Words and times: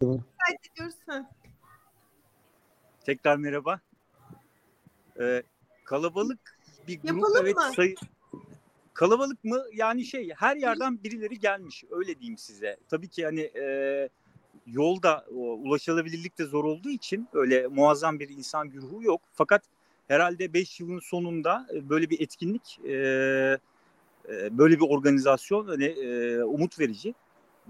Kaydediyoruz. 0.00 1.24
Tekrar 3.04 3.36
merhaba. 3.36 3.80
Ee, 5.20 5.42
kalabalık 5.84 6.58
bir 6.88 7.00
grup 7.00 7.04
Yapalım 7.04 7.36
evet 7.40 7.56
mı? 7.56 7.72
sayı 7.76 7.94
kalabalık 8.94 9.44
mı? 9.44 9.62
Yani 9.72 10.04
şey 10.04 10.30
her 10.36 10.56
yerden 10.56 11.04
birileri 11.04 11.38
gelmiş 11.38 11.84
öyle 11.90 12.18
diyeyim 12.20 12.38
size. 12.38 12.76
Tabii 12.88 13.08
ki 13.08 13.24
hani 13.24 13.40
e, 13.40 14.08
yolda 14.66 15.24
o, 15.30 15.38
ulaşılabilirlik 15.38 16.38
de 16.38 16.44
zor 16.44 16.64
olduğu 16.64 16.90
için 16.90 17.28
öyle 17.32 17.66
muazzam 17.66 18.18
bir 18.18 18.28
insan 18.28 18.70
güruhu 18.70 19.02
yok. 19.02 19.20
Fakat 19.32 19.62
herhalde 20.08 20.52
5 20.52 20.80
yılın 20.80 21.00
sonunda 21.00 21.66
e, 21.74 21.88
böyle 21.88 22.10
bir 22.10 22.20
etkinlik 22.20 22.80
e, 22.84 22.92
e, 24.28 24.58
böyle 24.58 24.76
bir 24.76 24.88
organizasyon 24.88 25.66
hani 25.66 25.84
e, 25.84 26.42
umut 26.42 26.80
verici 26.80 27.14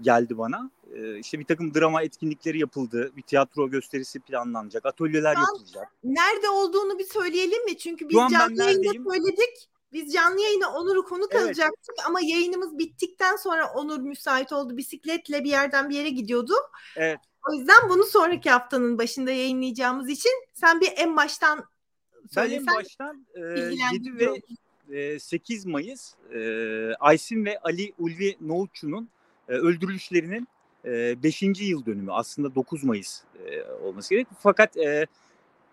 geldi 0.01 0.37
bana. 0.37 0.71
E, 0.95 1.19
işte 1.19 1.39
bir 1.39 1.45
takım 1.45 1.73
drama 1.73 2.01
etkinlikleri 2.01 2.59
yapıldı. 2.59 3.11
Bir 3.17 3.21
tiyatro 3.21 3.69
gösterisi 3.69 4.19
planlanacak. 4.19 4.85
Atölyeler 4.85 5.35
an 5.35 5.41
yapılacak. 5.41 5.87
Nerede 6.03 6.49
olduğunu 6.49 6.99
bir 6.99 7.03
söyleyelim 7.03 7.65
mi? 7.65 7.77
Çünkü 7.77 8.09
biz 8.09 8.17
canlı 8.17 8.63
yayında 8.63 9.11
söyledik. 9.11 9.69
Biz 9.93 10.13
canlı 10.13 10.41
yayına 10.41 10.73
Onur'u 10.73 11.03
konuk 11.05 11.29
Evet. 11.31 11.43
alacaktık 11.43 11.95
ama 12.07 12.19
yayınımız 12.21 12.77
bittikten 12.77 13.35
sonra 13.35 13.73
Onur 13.73 13.99
müsait 13.99 14.53
oldu. 14.53 14.77
Bisikletle 14.77 15.43
bir 15.43 15.49
yerden 15.49 15.89
bir 15.89 15.95
yere 15.95 16.09
gidiyordu. 16.09 16.53
Evet. 16.95 17.19
O 17.49 17.53
yüzden 17.53 17.89
bunu 17.89 18.03
sonraki 18.03 18.49
haftanın 18.49 18.97
başında 18.97 19.31
yayınlayacağımız 19.31 20.09
için 20.09 20.31
sen 20.53 20.81
bir 20.81 20.93
en 20.95 21.17
baştan 21.17 21.65
Ben 22.35 22.43
en 22.43 22.47
söylesen 22.47 22.75
baştan 22.75 23.27
e, 23.35 23.39
7 23.39 23.55
bilgilendirici 23.55 24.15
ve 24.19 24.41
e, 24.99 25.19
8 25.19 25.65
Mayıs 25.65 26.13
e, 26.33 26.39
Aysin 26.99 27.45
ve 27.45 27.59
Ali 27.59 27.93
Ulvi 27.99 28.37
Nohutçu'nun 28.41 29.09
e, 29.49 29.53
öldürülüşlerinin 29.53 30.47
5. 30.85 31.41
yıl 31.41 31.85
dönümü. 31.85 32.11
Aslında 32.11 32.55
9 32.55 32.83
Mayıs 32.83 33.21
e, 33.45 33.63
olması 33.63 34.09
gerek. 34.09 34.27
Fakat 34.39 34.77
e, 34.77 35.07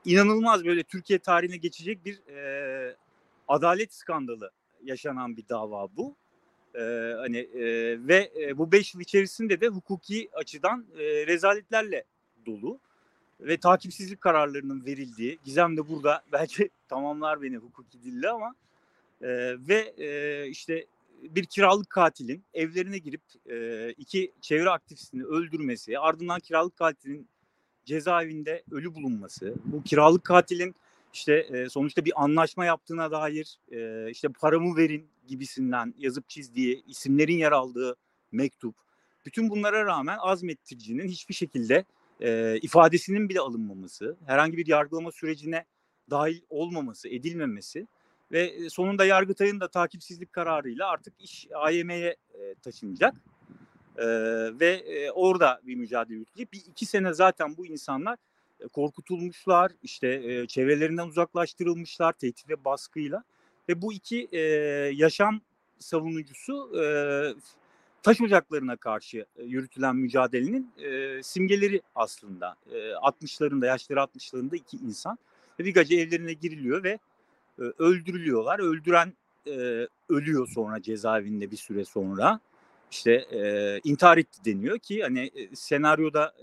inanılmaz 0.04 0.64
böyle 0.64 0.82
Türkiye 0.82 1.18
tarihine 1.18 1.56
geçecek 1.56 2.04
bir 2.04 2.26
e, 2.28 2.96
adalet 3.48 3.94
skandalı 3.94 4.50
yaşanan 4.84 5.36
bir 5.36 5.48
dava 5.48 5.88
bu. 5.96 6.14
E, 6.74 6.80
hani 7.16 7.38
e, 7.38 7.62
ve 8.08 8.30
e, 8.40 8.58
bu 8.58 8.72
5 8.72 8.94
yıl 8.94 9.00
içerisinde 9.00 9.60
de 9.60 9.68
hukuki 9.68 10.28
açıdan 10.32 10.86
e, 10.98 11.26
rezaletlerle 11.26 12.04
dolu 12.46 12.78
ve 13.40 13.56
takipsizlik 13.56 14.20
kararlarının 14.20 14.86
verildiği 14.86 15.38
Gizem 15.44 15.76
de 15.76 15.88
burada 15.88 16.22
belki 16.32 16.70
tamamlar 16.88 17.42
beni 17.42 17.56
hukuki 17.56 18.02
dille 18.02 18.28
ama 18.28 18.54
e, 19.22 19.28
ve 19.68 19.94
e, 19.98 20.46
işte 20.48 20.86
bir 21.22 21.44
kiralık 21.44 21.90
katilin 21.90 22.44
evlerine 22.54 22.98
girip 22.98 23.22
e, 23.50 23.90
iki 23.92 24.32
çevre 24.40 24.70
aktivistini 24.70 25.24
öldürmesi 25.24 25.98
ardından 25.98 26.40
kiralık 26.40 26.76
katilin 26.76 27.28
cezaevinde 27.84 28.62
ölü 28.70 28.94
bulunması 28.94 29.54
bu 29.64 29.82
kiralık 29.82 30.24
katilin 30.24 30.74
işte 31.12 31.34
e, 31.34 31.68
sonuçta 31.68 32.04
bir 32.04 32.22
anlaşma 32.24 32.64
yaptığına 32.64 33.10
dair 33.10 33.58
e, 33.72 34.10
işte 34.10 34.28
paramı 34.28 34.76
verin 34.76 35.08
gibisinden 35.26 35.94
yazıp 35.98 36.28
çizdiği 36.28 36.84
isimlerin 36.86 37.38
yer 37.38 37.52
aldığı 37.52 37.96
mektup. 38.32 38.74
Bütün 39.26 39.50
bunlara 39.50 39.86
rağmen 39.86 40.18
azmettiricinin 40.20 41.08
hiçbir 41.08 41.34
şekilde 41.34 41.84
e, 42.20 42.58
ifadesinin 42.62 43.28
bile 43.28 43.40
alınmaması, 43.40 44.16
herhangi 44.26 44.56
bir 44.56 44.66
yargılama 44.66 45.12
sürecine 45.12 45.64
dahil 46.10 46.40
olmaması, 46.48 47.08
edilmemesi 47.08 47.86
ve 48.32 48.70
sonunda 48.70 49.04
Yargıtay'ın 49.04 49.60
da 49.60 49.68
takipsizlik 49.68 50.32
kararıyla 50.32 50.88
artık 50.88 51.14
iş 51.20 51.46
AYM'ye 51.54 52.16
taşınacak. 52.62 53.14
E, 53.98 54.06
ve 54.60 54.68
e, 54.68 55.10
orada 55.10 55.60
bir 55.66 55.74
mücadele 55.74 56.14
yürütülecek. 56.14 56.52
Bir 56.52 56.62
iki 56.70 56.86
sene 56.86 57.12
zaten 57.12 57.56
bu 57.56 57.66
insanlar 57.66 58.18
e, 58.60 58.68
korkutulmuşlar, 58.68 59.72
işte 59.82 60.08
e, 60.08 60.46
çevrelerinden 60.46 61.06
uzaklaştırılmışlar 61.06 62.12
tehdit 62.12 62.48
ve 62.48 62.64
baskıyla. 62.64 63.24
Ve 63.68 63.82
bu 63.82 63.92
iki 63.92 64.28
e, 64.32 64.40
yaşam 64.94 65.40
savunucusu 65.78 66.82
e, 66.82 66.84
taş 68.02 68.20
ocaklarına 68.20 68.76
karşı 68.76 69.26
yürütülen 69.44 69.96
mücadelenin 69.96 70.72
e, 70.78 71.22
simgeleri 71.22 71.82
aslında. 71.94 72.56
E, 72.72 72.76
60'larında, 72.76 73.66
yaşları 73.66 74.00
60'larında 74.00 74.56
iki 74.56 74.76
insan 74.76 75.18
ve 75.60 75.64
bir 75.64 75.74
gece 75.74 75.96
evlerine 75.96 76.32
giriliyor 76.32 76.82
ve 76.82 76.98
e, 77.58 77.62
öldürülüyorlar. 77.62 78.58
Öldüren 78.58 79.12
ölüyor 80.08 80.48
sonra 80.48 80.82
cezaevinde 80.82 81.50
bir 81.50 81.56
süre 81.56 81.84
sonra. 81.84 82.40
İşte 82.90 83.12
e, 83.12 83.80
intihar 83.84 84.18
etti 84.18 84.44
deniyor 84.44 84.78
ki 84.78 85.02
hani 85.02 85.30
senaryoda 85.54 86.34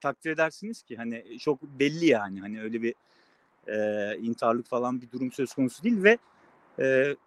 takdir 0.00 0.30
edersiniz 0.30 0.82
ki 0.82 0.96
hani 0.96 1.38
çok 1.38 1.62
belli 1.62 2.06
yani 2.06 2.40
hani 2.40 2.62
öyle 2.62 2.82
bir 2.82 2.94
e, 3.66 4.16
intiharlık 4.18 4.66
falan 4.66 5.02
bir 5.02 5.10
durum 5.10 5.32
söz 5.32 5.54
konusu 5.54 5.82
değil 5.82 6.02
ve 6.02 6.18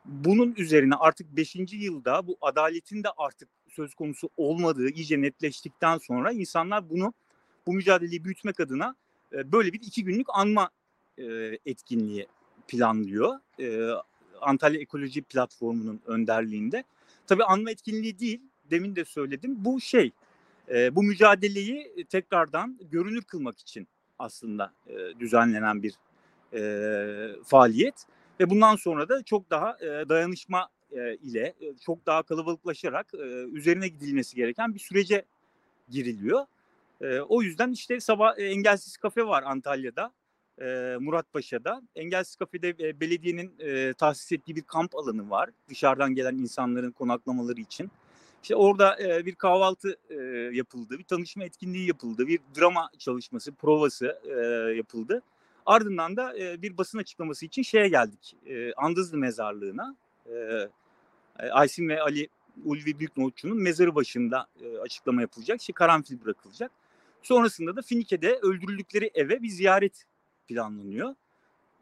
bunun 0.05 0.55
üzerine 0.57 0.95
artık 0.95 1.38
5. 1.38 1.55
yılda 1.72 2.28
bu 2.28 2.38
adaletin 2.41 3.03
de 3.03 3.07
artık 3.17 3.50
söz 3.69 3.95
konusu 3.95 4.29
olmadığı 4.38 4.90
iyice 4.90 5.22
netleştikten 5.22 5.97
sonra 5.97 6.31
insanlar 6.31 6.90
bunu 6.90 7.13
bu 7.67 7.73
mücadeleyi 7.73 8.23
büyütmek 8.23 8.59
adına 8.59 8.95
böyle 9.31 9.73
bir 9.73 9.81
iki 9.81 10.03
günlük 10.03 10.28
anma 10.34 10.69
etkinliği 11.66 12.28
planlıyor. 12.68 13.40
E, 13.59 13.90
Antalya 14.41 14.81
Ekoloji 14.81 15.22
Platformu'nun 15.22 16.00
önderliğinde. 16.06 16.84
Tabii 17.28 17.44
anma 17.44 17.72
etkinliği 17.72 18.19
değil, 18.19 18.41
demin 18.72 18.96
de 18.96 19.06
söyledim. 19.06 19.56
Bu 19.57 19.81
şey, 19.81 20.12
e, 20.69 20.96
bu 20.96 21.03
mücadeleyi 21.03 22.06
tekrardan 22.09 22.79
görünür 22.91 23.22
kılmak 23.23 23.59
için 23.59 23.88
aslında 24.19 24.73
e, 24.88 25.19
düzenlenen 25.19 25.84
bir 25.84 25.94
e, 26.53 27.44
faaliyet. 27.44 28.06
Ve 28.40 28.50
bundan 28.50 28.75
sonra 28.75 29.09
da 29.09 29.23
çok 29.23 29.50
daha 29.50 29.78
e, 29.81 30.09
dayanışma 30.09 30.69
e, 30.91 31.16
ile 31.16 31.53
e, 31.62 31.73
çok 31.85 32.06
daha 32.06 32.23
kalabalıklaşarak 32.23 33.07
e, 33.13 33.25
üzerine 33.53 33.88
gidilmesi 33.88 34.35
gereken 34.35 34.73
bir 34.73 34.79
sürece 34.79 35.25
giriliyor. 35.90 36.46
E, 37.02 37.19
o 37.19 37.41
yüzden 37.41 37.72
işte 37.72 38.00
sabah 38.00 38.40
e, 38.40 38.44
Engelsiz 38.44 38.97
Kafe 38.97 39.28
var 39.28 39.44
Antalya'da, 39.44 40.12
e, 40.62 40.97
Muratpaşa'da. 41.00 41.81
Engelsiz 41.96 42.36
Kafe'de 42.36 42.69
e, 42.80 43.00
belediyenin 43.00 43.53
e, 43.59 43.94
tahsis 43.94 44.31
ettiği 44.31 44.56
bir 44.56 44.62
kamp 44.62 44.96
alanı 44.96 45.30
var. 45.30 45.50
Dışarıdan 45.69 46.16
gelen 46.16 46.36
insanların 46.38 46.91
konaklamaları 46.91 47.62
için. 47.62 47.91
İşte 48.44 48.56
orada 48.56 48.97
e, 49.00 49.25
bir 49.25 49.36
kahvaltı 49.36 49.97
e, 50.09 50.16
yapıldı, 50.56 51.00
bir 51.00 51.03
tanışma 51.03 51.44
etkinliği 51.44 51.88
yapıldı, 51.88 52.28
bir 52.28 52.40
drama 52.59 52.90
çalışması, 53.00 53.52
provası 53.52 54.19
e, 54.24 54.36
yapıldı. 54.75 55.22
Ardından 55.66 56.18
da 56.18 56.38
e, 56.38 56.62
bir 56.62 56.78
basın 56.78 56.97
açıklaması 56.97 57.46
için 57.46 57.62
şeye 57.62 57.88
geldik. 57.88 58.35
E, 58.46 58.74
Andızlı 58.74 59.18
Mezarlığı'na. 59.18 59.96
E, 60.30 60.70
Aysin 61.52 61.90
ve 61.90 62.02
Ali 62.02 62.28
Ulvi 62.66 63.00
Büyüknohutçu'nun 63.00 63.58
mezarı 63.58 63.96
başında 63.96 64.47
e, 64.62 64.78
açıklama 64.78 65.22
yapılacak. 65.22 65.62
İşte 65.62 65.74
karanfil 65.74 66.22
bırakılacak. 66.25 66.72
Sonrasında 67.22 67.75
da 67.75 67.81
Finike'de 67.81 68.35
öldürüldükleri 68.35 69.12
eve 69.14 69.41
bir 69.41 69.50
ziyaret 69.50 70.06
planlanıyor. 70.47 71.15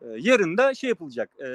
E, 0.01 0.05
yarın 0.19 0.57
da 0.57 0.73
şey 0.73 0.89
yapılacak. 0.89 1.39
E, 1.39 1.47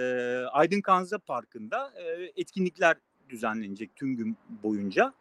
Aydın 0.52 0.80
Kanza 0.80 1.18
Parkı'nda 1.18 1.92
e, 1.96 2.32
etkinlikler 2.36 2.96
düzenlenecek 3.28 3.96
tüm 3.96 4.16
gün 4.16 4.36
boyunca. 4.62 5.12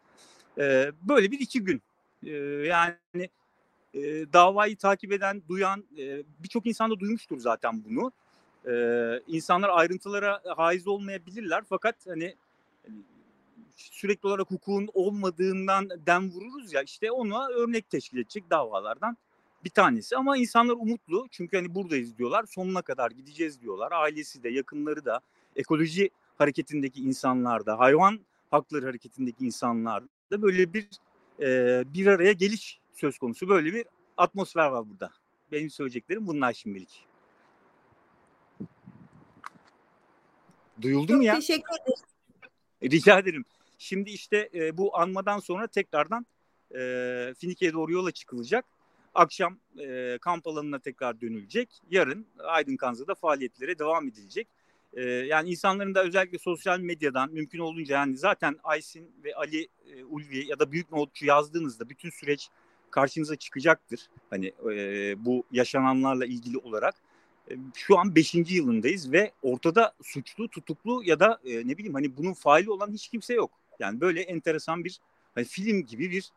E, 0.58 0.92
böyle 1.02 1.30
bir 1.30 1.40
iki 1.40 1.64
gün. 1.64 1.82
Yani 2.66 3.28
davayı 4.32 4.76
takip 4.76 5.12
eden, 5.12 5.42
duyan 5.48 5.84
birçok 6.38 6.66
insan 6.66 6.90
da 6.90 7.00
duymuştur 7.00 7.38
zaten 7.40 7.84
bunu. 7.84 8.12
E, 8.66 8.74
insanlar 9.26 9.68
ayrıntılara 9.68 10.42
haiz 10.56 10.86
olmayabilirler 10.86 11.64
fakat 11.68 11.96
hani 12.06 12.34
sürekli 13.76 14.26
olarak 14.26 14.50
hukukun 14.50 14.88
olmadığından 14.94 15.90
dem 16.06 16.30
vururuz 16.30 16.72
ya 16.72 16.82
işte 16.82 17.10
ona 17.10 17.48
örnek 17.48 17.90
teşkil 17.90 18.18
edecek 18.18 18.50
davalardan 18.50 19.16
bir 19.66 19.70
tanesi. 19.70 20.16
Ama 20.16 20.36
insanlar 20.36 20.74
umutlu 20.74 21.26
çünkü 21.30 21.56
hani 21.56 21.74
buradayız 21.74 22.18
diyorlar 22.18 22.44
sonuna 22.46 22.82
kadar 22.82 23.10
gideceğiz 23.10 23.60
diyorlar. 23.60 23.92
Ailesi 23.92 24.42
de 24.42 24.48
yakınları 24.48 25.04
da 25.04 25.20
ekoloji 25.56 26.10
hareketindeki 26.38 27.02
insanlar 27.02 27.66
da 27.66 27.78
hayvan 27.78 28.20
hakları 28.50 28.86
hareketindeki 28.86 29.46
insanlar 29.46 30.04
da 30.30 30.42
böyle 30.42 30.72
bir 30.74 30.88
e, 31.40 31.82
bir 31.94 32.06
araya 32.06 32.32
geliş 32.32 32.80
söz 32.94 33.18
konusu 33.18 33.48
böyle 33.48 33.74
bir 33.74 33.84
atmosfer 34.16 34.66
var 34.66 34.90
burada. 34.90 35.10
Benim 35.52 35.70
söyleyeceklerim 35.70 36.26
bunlar 36.26 36.52
şimdilik. 36.52 37.06
Duyuldu 40.82 41.08
Çok 41.08 41.16
mu 41.16 41.24
ya? 41.24 41.34
teşekkür 41.34 41.74
ederim. 41.82 42.02
Rica 42.82 43.18
ederim. 43.18 43.44
Şimdi 43.78 44.10
işte 44.10 44.50
e, 44.54 44.76
bu 44.76 44.98
anmadan 44.98 45.38
sonra 45.38 45.66
tekrardan 45.66 46.26
e, 46.74 46.78
Finike'ye 47.38 47.72
doğru 47.72 47.92
yola 47.92 48.10
çıkılacak. 48.10 48.64
Akşam 49.16 49.58
e, 49.78 50.18
kamp 50.20 50.46
alanına 50.46 50.78
tekrar 50.78 51.20
dönülecek. 51.20 51.82
Yarın 51.90 52.26
Aydın 52.38 52.76
Kanza'da 52.76 53.14
faaliyetlere 53.14 53.78
devam 53.78 54.08
edilecek. 54.08 54.48
E, 54.92 55.02
yani 55.02 55.50
insanların 55.50 55.94
da 55.94 56.04
özellikle 56.04 56.38
sosyal 56.38 56.80
medyadan 56.80 57.32
mümkün 57.32 57.58
olduğunca 57.58 57.94
yani 57.96 58.16
zaten 58.16 58.56
Aysin 58.64 59.12
ve 59.24 59.34
Ali 59.34 59.68
e, 59.92 60.04
Ulvi 60.04 60.46
ya 60.46 60.58
da 60.58 60.72
Büyük 60.72 60.92
Nohutçu 60.92 61.26
yazdığınızda 61.26 61.88
bütün 61.88 62.10
süreç 62.10 62.48
karşınıza 62.90 63.36
çıkacaktır. 63.36 64.08
Hani 64.30 64.52
e, 64.72 65.14
bu 65.24 65.44
yaşananlarla 65.52 66.26
ilgili 66.26 66.58
olarak. 66.58 66.94
Şu 67.74 67.98
an 67.98 68.14
5. 68.14 68.34
yılındayız 68.34 69.12
ve 69.12 69.32
ortada 69.42 69.92
suçlu, 70.02 70.48
tutuklu 70.48 71.02
ya 71.04 71.20
da 71.20 71.40
e, 71.44 71.68
ne 71.68 71.78
bileyim 71.78 71.94
hani 71.94 72.16
bunun 72.16 72.32
faili 72.32 72.70
olan 72.70 72.92
hiç 72.92 73.08
kimse 73.08 73.34
yok. 73.34 73.50
Yani 73.78 74.00
böyle 74.00 74.20
enteresan 74.20 74.84
bir 74.84 75.00
hani 75.34 75.44
film 75.44 75.86
gibi 75.86 76.10
bir 76.10 76.30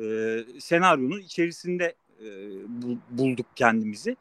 e, 0.00 0.38
senaryonun 0.60 1.20
içerisinde 1.20 1.94
e, 2.20 2.28
bulduk 3.10 3.46
kendimizi. 3.56 4.16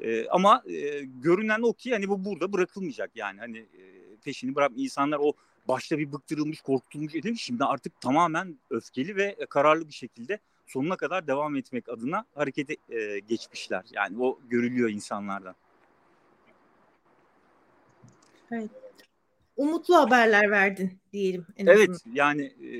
E, 0.00 0.28
ama 0.28 0.62
e, 0.66 1.00
görünen 1.02 1.62
o 1.62 1.72
ki 1.72 1.92
hani 1.92 2.08
bu 2.08 2.24
burada 2.24 2.52
bırakılmayacak 2.52 3.10
yani 3.14 3.40
hani 3.40 3.58
e, 3.58 3.82
peşini 4.24 4.54
bırak 4.54 4.72
insanlar 4.76 5.18
o 5.22 5.32
başta 5.68 5.98
bir 5.98 6.12
bıktırılmış, 6.12 6.60
korkutulmuş 6.60 7.14
edilmiş 7.14 7.42
şimdi 7.42 7.64
artık 7.64 8.00
tamamen 8.00 8.58
öfkeli 8.70 9.16
ve 9.16 9.36
kararlı 9.50 9.88
bir 9.88 9.94
şekilde 9.94 10.38
sonuna 10.66 10.96
kadar 10.96 11.26
devam 11.26 11.56
etmek 11.56 11.88
adına 11.88 12.24
harekete 12.34 12.76
e, 12.88 13.18
geçmişler. 13.18 13.84
Yani 13.92 14.22
o 14.22 14.38
görülüyor 14.48 14.90
insanlardan. 14.90 15.54
Evet. 18.50 18.83
Umutlu 19.56 19.96
haberler 19.96 20.50
verdin 20.50 20.98
diyelim. 21.12 21.46
En 21.56 21.66
evet 21.66 21.90
azından. 21.90 22.14
yani 22.14 22.42
e, 22.44 22.70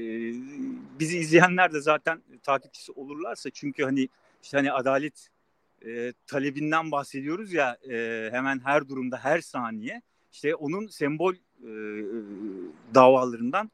bizi 0.98 1.18
izleyenler 1.18 1.72
de 1.72 1.80
zaten 1.80 2.22
takipçisi 2.42 2.92
olurlarsa 2.92 3.50
çünkü 3.50 3.84
hani 3.84 4.08
işte 4.42 4.56
hani 4.56 4.72
adalet 4.72 5.28
e, 5.86 6.12
talebinden 6.26 6.90
bahsediyoruz 6.90 7.52
ya 7.52 7.78
e, 7.90 8.28
hemen 8.32 8.60
her 8.64 8.88
durumda 8.88 9.16
her 9.16 9.40
saniye 9.40 10.02
işte 10.32 10.54
onun 10.54 10.86
sembol 10.86 11.34
e, 11.34 11.70
davalarından 12.94 13.70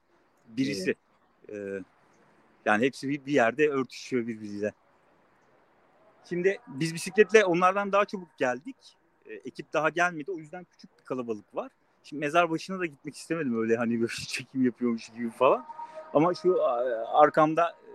birisi. 0.48 0.94
Evet. 1.48 1.82
E, 1.82 1.84
yani 2.64 2.84
hepsi 2.84 3.08
bir, 3.08 3.26
bir 3.26 3.32
yerde 3.32 3.68
örtüşüyor 3.68 4.26
birbiriyle. 4.26 4.72
Şimdi 6.28 6.58
biz 6.66 6.94
bisikletle 6.94 7.44
onlardan 7.44 7.92
daha 7.92 8.04
çabuk 8.04 8.38
geldik. 8.38 8.76
E, 9.26 9.34
ekip 9.34 9.72
daha 9.72 9.88
gelmedi. 9.88 10.30
O 10.30 10.38
yüzden 10.38 10.64
küçük 10.64 10.98
bir 10.98 11.04
kalabalık 11.04 11.54
var. 11.54 11.72
Şimdi 12.02 12.20
mezar 12.20 12.50
başına 12.50 12.78
da 12.78 12.86
gitmek 12.86 13.16
istemedim 13.16 13.60
öyle 13.62 13.76
hani 13.76 14.00
böyle 14.00 14.12
çekim 14.28 14.64
yapıyormuş 14.64 15.08
gibi 15.08 15.30
falan. 15.30 15.66
Ama 16.14 16.34
şu 16.34 16.58
arkamda 17.12 17.70
e, 17.70 17.90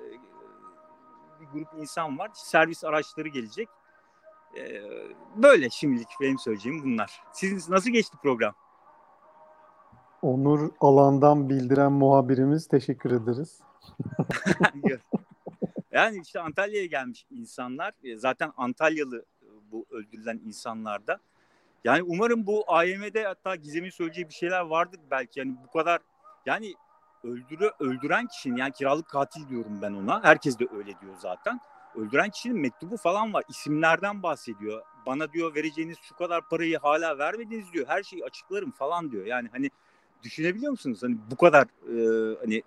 bir 1.42 1.46
grup 1.54 1.68
insan 1.78 2.20
var. 2.20 2.32
Servis 2.34 2.84
araçları 2.84 3.28
gelecek. 3.28 3.70
E, 4.58 4.82
böyle 5.36 5.70
şimdilik 5.70 6.08
benim 6.22 6.40
söyleyeceğim 6.40 6.84
bunlar. 6.84 7.22
Siz 7.34 7.70
nasıl 7.70 7.90
geçti 7.90 8.18
program? 8.22 8.54
Onur 10.22 10.72
alandan 10.80 11.50
bildiren 11.50 11.92
muhabirimiz 11.92 12.68
teşekkür 12.68 13.12
ederiz. 13.12 13.60
yani 15.92 16.22
işte 16.22 16.40
Antalya'ya 16.40 16.86
gelmiş 16.86 17.26
insanlar 17.32 17.94
e, 18.04 18.18
zaten 18.18 18.52
Antalyalı 18.58 19.26
e, 19.42 19.48
bu 19.72 19.86
öldürülen 19.92 20.42
insanlarda. 20.46 21.20
Yani 21.86 22.04
umarım 22.04 22.48
bu 22.48 22.64
AYM'de 22.68 23.24
hatta 23.24 23.56
Gizem'in 23.56 23.90
söyleyeceği 23.90 24.30
bir 24.30 24.34
şeyler 24.34 24.62
vardır 24.62 25.00
belki. 25.12 25.40
Yani 25.40 25.56
bu 25.68 25.72
kadar 25.72 26.00
yani 26.46 26.74
öldürü 27.24 27.72
öldüren 27.80 28.28
kişinin 28.28 28.56
yani 28.56 28.72
kiralık 28.72 29.10
katil 29.10 29.50
diyorum 29.50 29.80
ben 29.82 29.94
ona. 29.94 30.24
Herkes 30.24 30.60
de 30.60 30.68
öyle 30.78 31.00
diyor 31.02 31.14
zaten. 31.20 31.60
Öldüren 31.96 32.30
kişinin 32.30 32.60
mektubu 32.60 32.98
falan 32.98 33.34
var. 33.34 33.44
İsimlerden 33.50 34.24
bahsediyor. 34.24 34.82
Bana 35.06 35.34
diyor 35.34 35.56
vereceğiniz 35.56 35.98
şu 36.02 36.16
kadar 36.16 36.50
parayı 36.50 36.78
hala 36.78 37.18
vermediniz 37.18 37.74
diyor. 37.74 37.88
Her 37.88 38.04
şeyi 38.04 38.26
açıklarım 38.26 38.72
falan 38.72 39.12
diyor. 39.12 39.26
Yani 39.26 39.50
hani 39.52 39.70
düşünebiliyor 40.24 40.72
musunuz? 40.72 41.04
Hani 41.04 41.18
bu 41.32 41.36
kadar 41.36 41.64
e, 41.64 41.96
hani 42.40 42.64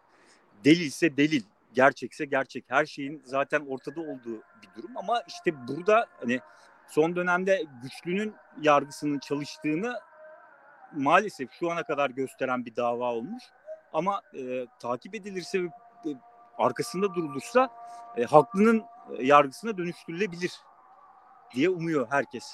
delilse 0.64 1.16
delil, 1.16 1.42
gerçekse 1.74 2.24
gerçek. 2.24 2.64
Her 2.68 2.86
şeyin 2.86 3.22
zaten 3.24 3.66
ortada 3.68 4.00
olduğu 4.00 4.42
bir 4.62 4.82
durum 4.82 4.96
ama 4.96 5.22
işte 5.28 5.68
burada 5.68 6.06
hani 6.20 6.40
son 6.88 7.16
dönemde 7.16 7.64
güçlünün 7.82 8.34
yargısının 8.62 9.18
çalıştığını 9.18 9.94
maalesef 10.92 11.52
şu 11.52 11.70
ana 11.70 11.82
kadar 11.82 12.10
gösteren 12.10 12.66
bir 12.66 12.76
dava 12.76 13.12
olmuş. 13.12 13.42
Ama 13.92 14.22
e, 14.34 14.66
takip 14.80 15.14
edilirse 15.14 15.62
ve 15.62 15.66
e, 15.66 16.10
arkasında 16.58 17.14
durulursa 17.14 17.68
e, 18.16 18.24
haklının 18.24 18.84
e, 19.18 19.26
yargısına 19.26 19.78
dönüştürülebilir 19.78 20.52
diye 21.54 21.68
umuyor 21.68 22.06
herkes. 22.10 22.44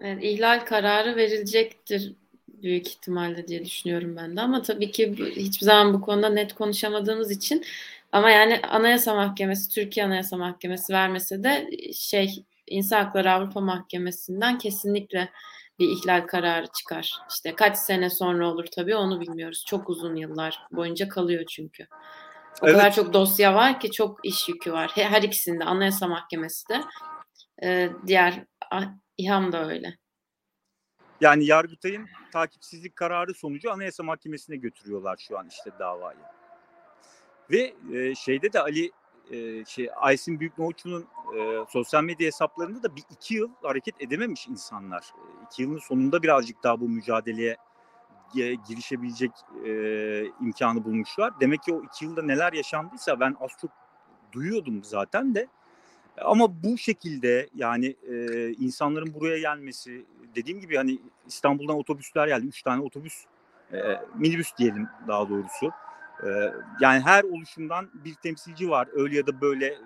Evet, 0.00 0.24
ihlal 0.24 0.64
kararı 0.64 1.16
verilecektir 1.16 2.14
büyük 2.48 2.88
ihtimalle 2.88 3.48
diye 3.48 3.64
düşünüyorum 3.64 4.16
ben 4.16 4.36
de 4.36 4.40
ama 4.40 4.62
tabii 4.62 4.90
ki 4.90 5.14
hiçbir 5.36 5.66
zaman 5.66 5.94
bu 5.94 6.00
konuda 6.00 6.28
net 6.28 6.54
konuşamadığımız 6.54 7.30
için 7.30 7.64
ama 8.12 8.30
yani 8.30 8.60
Anayasa 8.68 9.14
Mahkemesi, 9.14 9.74
Türkiye 9.74 10.06
Anayasa 10.06 10.36
Mahkemesi 10.36 10.92
vermese 10.92 11.42
de 11.42 11.70
şey 11.92 12.44
İnsan 12.70 13.04
Hakları 13.04 13.32
Avrupa 13.32 13.60
Mahkemesi'nden 13.60 14.58
kesinlikle 14.58 15.30
bir 15.78 15.88
ihlal 15.88 16.26
kararı 16.26 16.66
çıkar. 16.66 17.12
İşte 17.30 17.54
kaç 17.54 17.76
sene 17.76 18.10
sonra 18.10 18.50
olur 18.50 18.66
tabii 18.74 18.96
onu 18.96 19.20
bilmiyoruz. 19.20 19.64
Çok 19.66 19.88
uzun 19.88 20.16
yıllar 20.16 20.66
boyunca 20.72 21.08
kalıyor 21.08 21.44
çünkü. 21.48 21.86
O 22.62 22.66
evet. 22.66 22.76
kadar 22.76 22.94
çok 22.94 23.12
dosya 23.12 23.54
var 23.54 23.80
ki 23.80 23.90
çok 23.90 24.24
iş 24.24 24.48
yükü 24.48 24.72
var. 24.72 24.90
Her 24.94 25.22
ikisinde 25.22 25.64
Anayasa 25.64 26.08
Mahkemesi 26.08 26.68
de 26.68 26.80
e, 27.62 27.90
diğer 28.06 28.44
İHAM 29.18 29.52
da 29.52 29.68
öyle. 29.68 29.98
Yani 31.20 31.46
Yargıtay'ın 31.46 32.08
takipsizlik 32.32 32.96
kararı 32.96 33.34
sonucu 33.34 33.72
Anayasa 33.72 34.02
Mahkemesi'ne 34.02 34.56
götürüyorlar 34.56 35.16
şu 35.28 35.38
an 35.38 35.48
işte 35.48 35.70
davayı. 35.78 36.18
Ve 37.50 37.74
e, 37.92 38.14
şeyde 38.14 38.52
de 38.52 38.60
Ali 38.60 38.90
e, 39.30 39.64
şey 39.64 39.90
Aysin 39.96 40.40
Büyüknoğuçu'nun 40.40 41.06
e, 41.36 41.64
sosyal 41.68 42.04
medya 42.04 42.26
hesaplarında 42.26 42.82
da 42.82 42.96
bir 42.96 43.04
iki 43.10 43.34
yıl 43.34 43.50
hareket 43.62 44.02
edememiş 44.02 44.48
insanlar. 44.48 45.02
E, 45.02 45.22
iki 45.46 45.62
yılın 45.62 45.78
sonunda 45.78 46.22
birazcık 46.22 46.62
daha 46.62 46.80
bu 46.80 46.88
mücadeleye 46.88 47.56
e, 48.36 48.54
girişebilecek 48.54 49.30
e, 49.66 49.70
imkanı 50.40 50.84
bulmuşlar. 50.84 51.40
Demek 51.40 51.62
ki 51.62 51.74
o 51.74 51.82
iki 51.82 52.04
yılda 52.04 52.22
neler 52.22 52.52
yaşandıysa 52.52 53.20
ben 53.20 53.36
az 53.40 53.50
çok 53.60 53.70
duyuyordum 54.32 54.84
zaten 54.84 55.34
de. 55.34 55.48
Ama 56.24 56.62
bu 56.62 56.78
şekilde 56.78 57.48
yani 57.54 57.96
e, 58.10 58.48
insanların 58.52 59.14
buraya 59.14 59.38
gelmesi, 59.38 60.04
dediğim 60.34 60.60
gibi 60.60 60.76
hani 60.76 60.98
İstanbul'dan 61.26 61.76
otobüsler 61.76 62.26
geldi. 62.26 62.46
Üç 62.46 62.62
tane 62.62 62.82
otobüs, 62.82 63.24
e, 63.72 63.78
minibüs 64.14 64.56
diyelim 64.58 64.88
daha 65.08 65.28
doğrusu. 65.28 65.70
Yani 66.80 67.00
her 67.00 67.24
oluşumdan 67.24 67.90
bir 67.94 68.14
temsilci 68.14 68.70
var. 68.70 68.88
Öyle 68.92 69.16
ya 69.16 69.26
da 69.26 69.40
böyle 69.40 69.78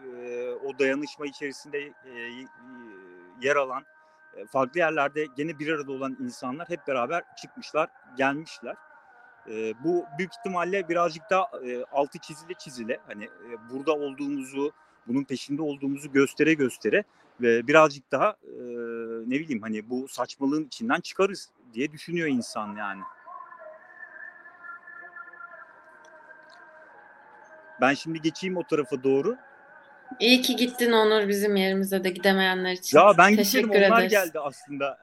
o 0.64 0.78
dayanışma 0.78 1.26
içerisinde 1.26 1.92
yer 3.42 3.56
alan, 3.56 3.84
farklı 4.48 4.80
yerlerde 4.80 5.26
gene 5.36 5.58
bir 5.58 5.72
arada 5.72 5.92
olan 5.92 6.16
insanlar 6.20 6.68
hep 6.68 6.86
beraber 6.88 7.24
çıkmışlar, 7.36 7.88
gelmişler. 8.16 8.76
E, 9.48 9.74
bu 9.84 10.04
büyük 10.18 10.32
ihtimalle 10.38 10.88
birazcık 10.88 11.22
daha 11.30 11.50
e, 11.64 11.84
altı 11.92 12.18
çizile 12.18 12.54
çizile 12.54 13.00
hani 13.06 13.24
e, 13.24 13.70
burada 13.70 13.92
olduğumuzu, 13.92 14.72
bunun 15.06 15.24
peşinde 15.24 15.62
olduğumuzu 15.62 16.12
göstere 16.12 16.54
göstere 16.54 17.04
ve 17.40 17.66
birazcık 17.66 18.12
daha 18.12 18.30
e, 18.42 18.52
ne 19.26 19.40
bileyim 19.40 19.62
hani 19.62 19.90
bu 19.90 20.08
saçmalığın 20.08 20.64
içinden 20.64 21.00
çıkarız 21.00 21.50
diye 21.74 21.92
düşünüyor 21.92 22.28
insan 22.28 22.76
yani. 22.76 23.02
Ben 27.82 27.94
şimdi 27.94 28.22
geçeyim 28.22 28.56
o 28.56 28.62
tarafa 28.62 29.02
doğru. 29.02 29.36
İyi 30.20 30.42
ki 30.42 30.56
gittin 30.56 30.92
Onur 30.92 31.28
bizim 31.28 31.56
yerimize 31.56 32.04
de 32.04 32.10
gidemeyenler 32.10 32.72
için. 32.72 32.98
Ya 32.98 33.12
ben 33.18 33.36
Teşekkür 33.36 33.68
gitmedim 33.68 33.92
onlar 33.92 34.02
geldi 34.02 34.38
aslında. 34.38 34.98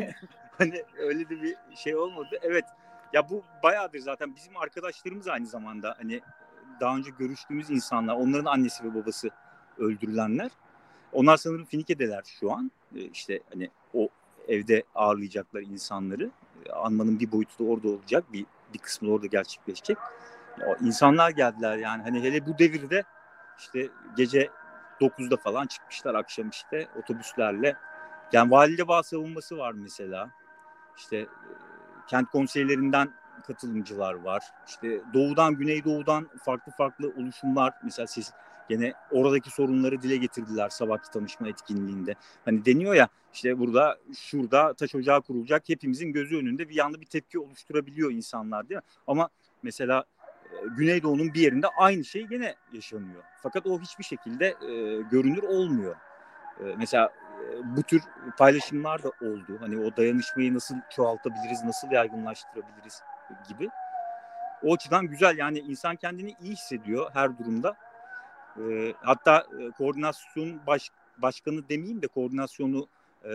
hani 0.58 0.82
öyle 0.98 1.28
de 1.28 1.42
bir 1.42 1.56
şey 1.76 1.96
olmadı. 1.96 2.38
Evet 2.42 2.64
ya 3.12 3.30
bu 3.30 3.42
bayağıdır 3.62 3.98
zaten 3.98 4.36
bizim 4.36 4.56
arkadaşlarımız 4.56 5.28
aynı 5.28 5.46
zamanda 5.46 5.94
hani 5.98 6.20
daha 6.80 6.96
önce 6.96 7.10
görüştüğümüz 7.18 7.70
insanlar 7.70 8.14
onların 8.14 8.44
annesi 8.44 8.84
ve 8.84 8.94
babası 8.94 9.30
öldürülenler. 9.78 10.50
Onlar 11.12 11.36
sanırım 11.36 11.64
Finike'deler 11.64 12.22
şu 12.40 12.52
an. 12.52 12.70
E, 12.96 13.00
işte 13.00 13.40
hani 13.52 13.70
o 13.94 14.08
evde 14.48 14.82
ağırlayacaklar 14.94 15.60
insanları. 15.62 16.30
E, 16.66 16.72
anmanın 16.72 17.20
bir 17.20 17.32
boyutu 17.32 17.64
da 17.64 17.68
orada 17.68 17.88
olacak. 17.88 18.24
Bir, 18.32 18.46
bir 18.74 18.78
kısmı 18.78 19.12
orada 19.12 19.26
gerçekleşecek. 19.26 19.98
İnsanlar 20.80 21.30
geldiler 21.30 21.76
yani. 21.76 22.02
Hani 22.02 22.22
hele 22.22 22.46
bu 22.46 22.58
devirde 22.58 23.04
işte 23.58 23.88
gece 24.16 24.50
9'da 25.00 25.36
falan 25.36 25.66
çıkmışlar 25.66 26.14
akşam 26.14 26.48
işte 26.48 26.88
otobüslerle. 27.02 27.76
Yani 28.32 28.50
valide 28.50 28.88
bağ 28.88 29.02
savunması 29.02 29.58
var 29.58 29.72
mesela. 29.72 30.30
İşte 30.96 31.16
e, 31.16 31.28
kent 32.08 32.30
konseylerinden 32.30 33.10
katılımcılar 33.46 34.14
var. 34.14 34.42
İşte 34.66 35.00
doğudan, 35.14 35.54
güneydoğudan 35.54 36.28
farklı 36.44 36.72
farklı 36.72 37.08
oluşumlar 37.08 37.72
mesela 37.84 38.06
siz 38.06 38.32
Gene 38.68 38.92
oradaki 39.10 39.50
sorunları 39.50 40.02
dile 40.02 40.16
getirdiler 40.16 40.68
sabahki 40.68 41.10
tanışma 41.10 41.48
etkinliğinde. 41.48 42.14
Hani 42.44 42.64
deniyor 42.64 42.94
ya 42.94 43.08
işte 43.32 43.58
burada 43.58 43.98
şurada 44.18 44.74
taş 44.74 44.94
ocağı 44.94 45.22
kurulacak 45.22 45.68
hepimizin 45.68 46.12
gözü 46.12 46.36
önünde 46.36 46.68
bir 46.68 46.74
yanda 46.74 47.00
bir 47.00 47.06
tepki 47.06 47.38
oluşturabiliyor 47.38 48.12
insanlar 48.12 48.68
değil 48.68 48.78
mi? 48.78 48.82
Ama 49.06 49.28
mesela 49.62 50.04
Güneydoğu'nun 50.76 51.34
bir 51.34 51.40
yerinde 51.40 51.66
aynı 51.68 52.04
şey 52.04 52.26
gene 52.26 52.54
yaşanıyor. 52.72 53.22
Fakat 53.42 53.66
o 53.66 53.80
hiçbir 53.80 54.04
şekilde 54.04 54.46
e, 54.46 55.02
görünür 55.10 55.42
olmuyor. 55.42 55.96
E, 56.60 56.64
mesela 56.76 57.12
e, 57.40 57.76
bu 57.76 57.82
tür 57.82 58.02
paylaşımlar 58.38 59.02
da 59.02 59.08
oldu. 59.08 59.56
Hani 59.60 59.78
o 59.78 59.96
dayanışmayı 59.96 60.54
nasıl 60.54 60.74
çoğaltabiliriz, 60.90 61.64
nasıl 61.64 61.90
yaygınlaştırabiliriz 61.90 63.02
gibi. 63.48 63.68
O 64.62 64.74
açıdan 64.74 65.06
güzel 65.06 65.38
yani 65.38 65.58
insan 65.58 65.96
kendini 65.96 66.34
iyi 66.40 66.52
hissediyor 66.52 67.10
her 67.14 67.38
durumda. 67.38 67.76
E, 68.56 68.94
hatta 69.02 69.46
e, 69.60 69.70
koordinasyon 69.70 70.60
baş, 70.66 70.90
başkanı 71.18 71.68
demeyeyim 71.68 72.02
de 72.02 72.06
koordinasyonu 72.06 72.88
e, 73.24 73.30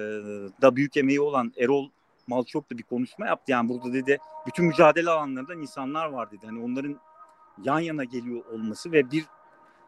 da 0.61 0.75
büyük 0.75 0.97
emeği 0.97 1.21
olan 1.21 1.53
Erol 1.57 1.89
Malçok 2.27 2.71
da 2.71 2.77
bir 2.77 2.83
konuşma 2.83 3.27
yaptı. 3.27 3.51
Yani 3.51 3.69
burada 3.69 3.93
dedi 3.93 4.17
bütün 4.47 4.65
mücadele 4.65 5.09
alanlarından 5.09 5.61
insanlar 5.61 6.09
var 6.09 6.31
dedi. 6.31 6.45
Hani 6.45 6.63
onların 6.63 6.99
yan 7.63 7.79
yana 7.79 8.03
geliyor 8.03 8.45
olması 8.45 8.91
ve 8.91 9.11
bir 9.11 9.25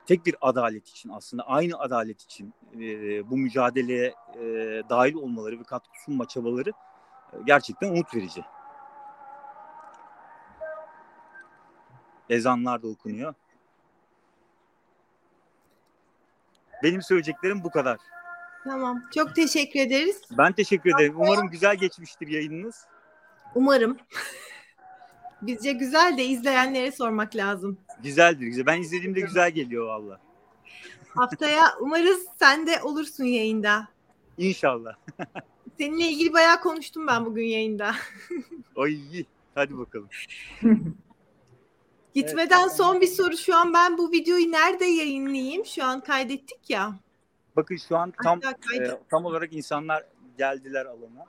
tek 0.05 0.25
bir 0.25 0.35
adalet 0.41 0.87
için 0.87 1.09
aslında 1.09 1.43
aynı 1.43 1.79
adalet 1.79 2.21
için 2.21 2.53
e, 2.75 2.79
bu 3.29 3.37
mücadeleye 3.37 4.13
e, 4.35 4.43
dahil 4.89 5.13
olmaları 5.13 5.59
ve 5.59 5.63
katkı 5.63 6.03
sunma 6.05 6.27
çabaları 6.27 6.69
e, 7.33 7.37
gerçekten 7.45 7.89
umut 7.89 8.15
verici. 8.15 8.43
Ezanlar 12.29 12.83
da 12.83 12.87
okunuyor. 12.87 13.33
Benim 16.83 17.01
söyleyeceklerim 17.01 17.63
bu 17.63 17.71
kadar. 17.71 17.97
Tamam. 18.63 19.03
Çok 19.15 19.35
teşekkür 19.35 19.79
ederiz. 19.79 20.21
Ben 20.31 20.53
teşekkür 20.53 20.95
ederim. 20.95 21.13
Umarım 21.17 21.49
güzel 21.49 21.75
geçmiştir 21.75 22.27
yayınınız. 22.27 22.85
Umarım. 23.55 23.97
Bizce 25.41 25.71
güzel 25.71 26.17
de 26.17 26.25
izleyenlere 26.25 26.91
sormak 26.91 27.36
lazım. 27.36 27.77
Güzeldir. 28.03 28.45
Güzel. 28.45 28.65
Ben 28.65 28.81
izlediğimde 28.81 29.19
güzel 29.21 29.51
geliyor 29.51 29.88
valla. 29.88 30.19
Haftaya 31.15 31.65
umarız 31.79 32.25
sen 32.39 32.67
de 32.67 32.81
olursun 32.83 33.24
yayında. 33.24 33.88
İnşallah. 34.38 34.95
Seninle 35.79 36.07
ilgili 36.07 36.33
bayağı 36.33 36.62
konuştum 36.62 37.07
ben 37.07 37.25
bugün 37.25 37.45
yayında. 37.45 37.95
Ay 38.75 39.25
hadi 39.55 39.77
bakalım. 39.77 40.10
Gitmeden 42.13 42.67
son 42.67 43.01
bir 43.01 43.07
soru. 43.07 43.38
Şu 43.38 43.55
an 43.55 43.74
ben 43.74 43.98
bu 43.98 44.12
videoyu 44.12 44.51
nerede 44.51 44.86
yayınlayayım? 44.86 45.65
Şu 45.65 45.83
an 45.83 46.01
kaydettik 46.01 46.69
ya. 46.69 47.00
Bakın 47.55 47.77
şu 47.77 47.98
an 47.98 48.13
tam 48.24 48.39
e, 48.79 49.00
tam 49.10 49.25
olarak 49.25 49.53
insanlar 49.53 50.05
geldiler 50.38 50.86
alana. 50.86 51.25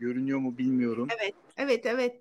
Görünüyor 0.00 0.38
mu 0.38 0.58
bilmiyorum. 0.58 1.08
Evet 1.56 1.86
evet. 1.86 2.20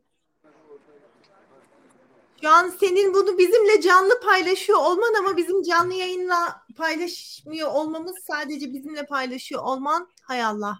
Şu 2.41 2.49
an 2.49 2.69
senin 2.69 3.13
bunu 3.13 3.37
bizimle 3.37 3.81
canlı 3.81 4.19
paylaşıyor 4.21 4.79
olman 4.79 5.13
ama 5.19 5.37
bizim 5.37 5.63
canlı 5.63 5.93
yayınla 5.93 6.65
paylaşmıyor 6.75 7.71
olmamız 7.71 8.15
sadece 8.23 8.73
bizimle 8.73 9.05
paylaşıyor 9.05 9.63
olman 9.63 10.09
hay 10.21 10.43
Allah. 10.43 10.79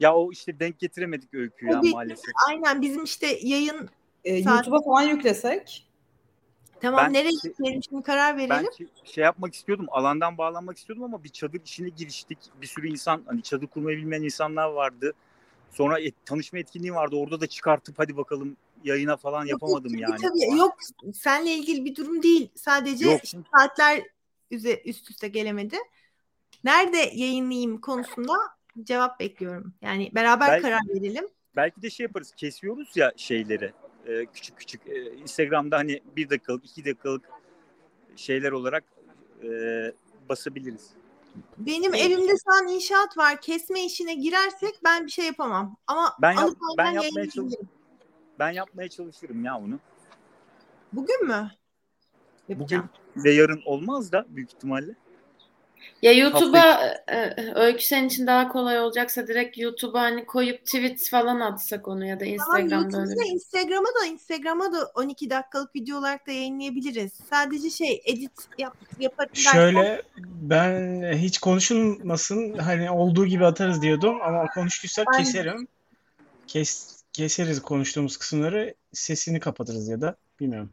Ya 0.00 0.14
o 0.14 0.32
işte 0.32 0.60
denk 0.60 0.78
getiremedik 0.78 1.34
öyküyü 1.34 1.70
O 1.72 1.74
ya 1.74 1.82
bir- 1.82 1.92
maalesef. 1.92 2.30
Aynen 2.48 2.82
bizim 2.82 3.04
işte 3.04 3.38
yayın 3.42 3.88
Ee, 4.24 4.42
Saat- 4.42 4.54
YouTube'a 4.66 4.80
falan 4.84 5.02
yüklesek. 5.02 5.88
tamam 6.80 7.00
Ben- 7.04 7.12
nereye 7.12 7.30
gitmeyelim 7.42 7.82
şimdi 7.88 8.02
karar 8.02 8.38
Ben 8.38 8.50
verelim. 8.50 8.72
şey- 8.78 8.86
şey 9.04 9.24
yapmak 9.24 9.54
istiyordum, 9.54 9.86
alandan 9.90 10.38
bağlanmak 10.38 10.78
istiyordum 10.78 11.04
ama 11.04 11.24
bir 11.24 11.28
çadır 11.28 11.60
işine 11.64 11.88
giriştik. 11.88 12.38
Bir 12.60 12.66
sürü 12.66 12.88
insan, 12.88 13.22
hani 13.26 13.42
çadır 13.42 13.66
kurmayı 13.66 13.96
bilmeyen 13.96 14.22
insanlar 14.22 14.68
vardı. 14.68 15.12
Sonra 15.72 16.00
et- 16.00 16.14
tanışma 16.26 16.58
etkinliği 16.58 16.94
vardı. 16.94 17.16
Orada 17.16 17.40
da 17.40 17.46
çıkartıp 17.46 17.98
hadi 17.98 18.16
bakalım 18.16 18.56
yayına 18.84 19.16
falan 19.16 19.46
yapamadım 19.46 19.92
Tabii, 19.92 20.00
yani. 20.00 20.16
Tabii, 20.20 20.58
yok 20.58 20.74
senle 21.14 21.54
ilgili 21.54 21.84
bir 21.84 21.96
durum 21.96 22.22
değil. 22.22 22.48
Sadece 22.54 23.10
Yok. 23.10 23.20
saatler 23.56 24.02
üst 24.84 25.10
üste 25.10 25.28
gelemedi. 25.28 25.76
Nerede 26.64 26.96
yayınlayayım 26.96 27.80
konusunda 27.80 28.32
cevap 28.82 29.20
bekliyorum. 29.20 29.74
Yani 29.82 30.10
beraber 30.14 30.48
Belki- 30.48 30.62
karar 30.62 30.80
verelim. 30.88 31.28
Belki 31.56 31.82
de 31.82 31.90
şey 31.90 32.04
yaparız, 32.04 32.32
kesiyoruz 32.36 32.96
ya 32.96 33.12
şeyleri. 33.16 33.72
e, 34.06 34.26
küçük 34.26 34.56
küçük. 34.56 34.86
E, 34.86 35.12
Instagram'da 35.14 35.76
hani 35.78 36.00
bir 36.16 36.30
dakikalık, 36.30 36.64
iki 36.64 36.84
dakikalık 36.84 37.24
şeyler 38.16 38.52
olarak 38.52 38.84
e, 39.42 39.48
basabiliriz. 40.28 40.90
Benim 41.58 41.94
evimde 41.94 42.32
şu 42.32 42.54
an 42.62 42.68
inşaat 42.68 43.18
var. 43.18 43.40
Kesme 43.40 43.84
işine 43.84 44.14
girersek 44.14 44.80
ben 44.84 45.06
bir 45.06 45.10
şey 45.10 45.26
yapamam. 45.26 45.76
Ama 45.86 46.12
Ben 46.22 46.32
yap- 46.32 46.42
alıp 46.44 46.58
ben 46.78 46.84
yapmaya 46.86 47.02
yayınlayabilirim. 47.02 47.68
Ben 48.38 48.50
yapmaya 48.50 48.88
çalışırım 48.88 49.44
ya 49.44 49.58
onu. 49.58 49.78
Bugün 50.92 51.26
mü? 51.26 51.50
Bugün 52.48 52.54
Yapacağım. 52.60 52.88
ve 53.16 53.30
yarın 53.32 53.62
olmaz 53.64 54.12
da 54.12 54.24
büyük 54.28 54.52
ihtimalle. 54.52 54.94
Ya 56.02 56.12
YouTube'a 56.12 56.80
e, 57.08 57.34
öykü 57.54 57.84
senin 57.84 58.08
için 58.08 58.26
daha 58.26 58.48
kolay 58.48 58.80
olacaksa 58.80 59.26
direkt 59.26 59.58
YouTube'a 59.58 60.02
hani 60.02 60.26
koyup 60.26 60.66
tweet 60.66 61.08
falan 61.10 61.40
atsak 61.40 61.88
onu 61.88 62.06
ya 62.06 62.20
da 62.20 62.24
Tamam 62.24 62.34
Instagram'da 62.34 62.98
öyle. 62.98 63.10
YouTube'da 63.10 63.24
Instagram'a 63.24 63.88
da 64.00 64.06
Instagram'a 64.06 64.72
da 64.72 64.90
12 64.94 65.30
dakikalık 65.30 65.74
video 65.74 65.98
olarak 65.98 66.26
da 66.26 66.32
yayınlayabiliriz. 66.32 67.12
Sadece 67.30 67.70
şey 67.70 68.02
edit 68.04 68.32
yap, 68.58 68.76
yaparım 68.98 69.36
Şöyle 69.36 70.02
ben 70.26 71.02
hiç 71.12 71.38
konuşulmasın 71.38 72.58
hani 72.58 72.90
olduğu 72.90 73.26
gibi 73.26 73.46
atarız 73.46 73.82
diyordum 73.82 74.22
ama 74.22 74.46
konuştuysak 74.46 75.06
Aynen. 75.12 75.24
keserim. 75.24 75.68
Kes, 76.46 77.02
keseriz 77.12 77.62
konuştuğumuz 77.62 78.16
kısımları 78.16 78.74
sesini 78.92 79.40
kapatırız 79.40 79.88
ya 79.88 80.00
da 80.00 80.16
bilmiyorum. 80.40 80.70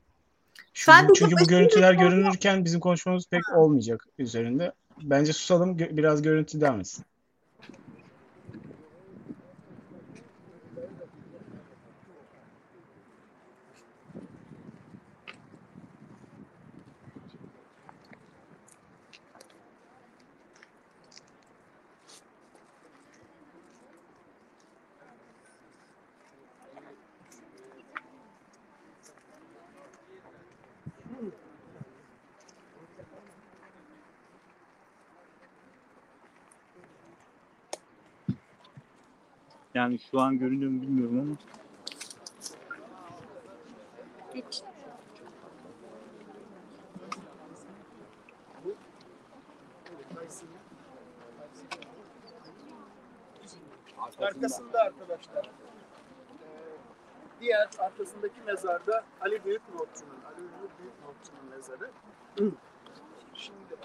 Şu, 0.73 0.85
Sadece 0.85 1.13
çünkü 1.13 1.35
bu 1.39 1.47
görüntüler 1.47 1.93
görünürken 1.93 2.65
bizim 2.65 2.79
konuşmamız 2.79 3.27
pek 3.27 3.41
olmayacak 3.57 4.05
üzerinde. 4.17 4.71
Bence 5.03 5.33
susalım 5.33 5.79
biraz 5.79 6.21
görüntü 6.21 6.61
devam 6.61 6.79
etsin. 6.79 7.05
Yani 39.79 39.99
şu 39.99 40.19
an 40.19 40.39
görünüyor 40.39 40.71
mu 40.71 40.81
bilmiyorum 40.81 41.19
ama. 41.19 41.35
Arkasında 54.19 54.79
arkadaşlar. 54.79 55.45
Ee, 55.45 55.49
diğer 57.41 57.69
arkasındaki 57.79 58.41
mezarda 58.45 59.03
Ali 59.21 59.45
Büyük 59.45 59.61
Notçu'nun, 59.69 60.19
Ali 60.27 60.37
Büyük 60.79 60.93
Notçu'nun 61.05 61.49
mezarı. 61.49 61.91
Şimdi 63.33 63.75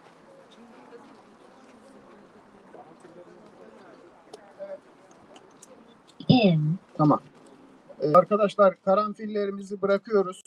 Tamam. 6.98 7.20
Ee, 8.02 8.03
arkadaşlar 8.14 8.82
karanfillerimizi 8.84 9.82
bırakıyoruz. 9.82 10.42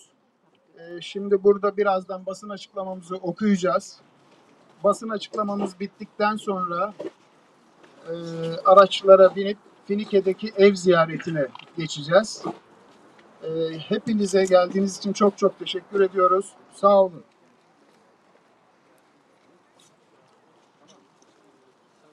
Ee, 0.77 1.01
şimdi 1.01 1.43
burada 1.43 1.77
birazdan 1.77 2.25
basın 2.25 2.49
açıklamamızı 2.49 3.15
okuyacağız. 3.15 3.99
Basın 4.83 5.09
açıklamamız 5.09 5.79
bittikten 5.79 6.35
sonra 6.35 6.93
e, 8.09 8.13
araçlara 8.65 9.35
binip 9.35 9.57
Finike'deki 9.85 10.53
ev 10.57 10.75
ziyaretine 10.75 11.47
geçeceğiz. 11.77 12.43
Ee, 13.43 13.47
hepinize 13.79 14.45
geldiğiniz 14.45 14.97
için 14.97 15.13
çok 15.13 15.37
çok 15.37 15.59
teşekkür 15.59 16.01
ediyoruz. 16.01 16.53
Sağ 16.73 17.03
olun. 17.03 17.23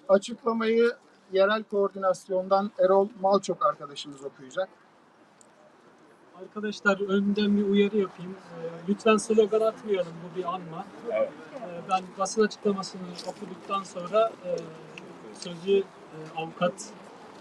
Açıklamayı 0.08 0.92
yerel 1.32 1.62
koordinasyondan 1.62 2.70
Erol 2.78 3.08
Malçok 3.20 3.66
arkadaşımız 3.66 4.24
okuyacak. 4.24 4.68
Arkadaşlar 6.40 7.00
önden 7.08 7.56
bir 7.56 7.62
uyarı 7.62 7.96
yapayım. 7.98 8.32
Ee, 8.32 8.88
lütfen 8.88 9.16
slogan 9.16 9.60
atmayalım 9.60 10.12
bu 10.24 10.38
bir 10.38 10.44
anma. 10.44 10.84
Ee, 11.12 11.30
ben 11.90 12.02
basın 12.18 12.42
açıklamasını 12.42 13.02
okuduktan 13.26 13.82
sonra 13.82 14.32
e, 14.44 14.56
sözü 15.40 15.78
e, 15.78 15.84
avukat 16.36 16.72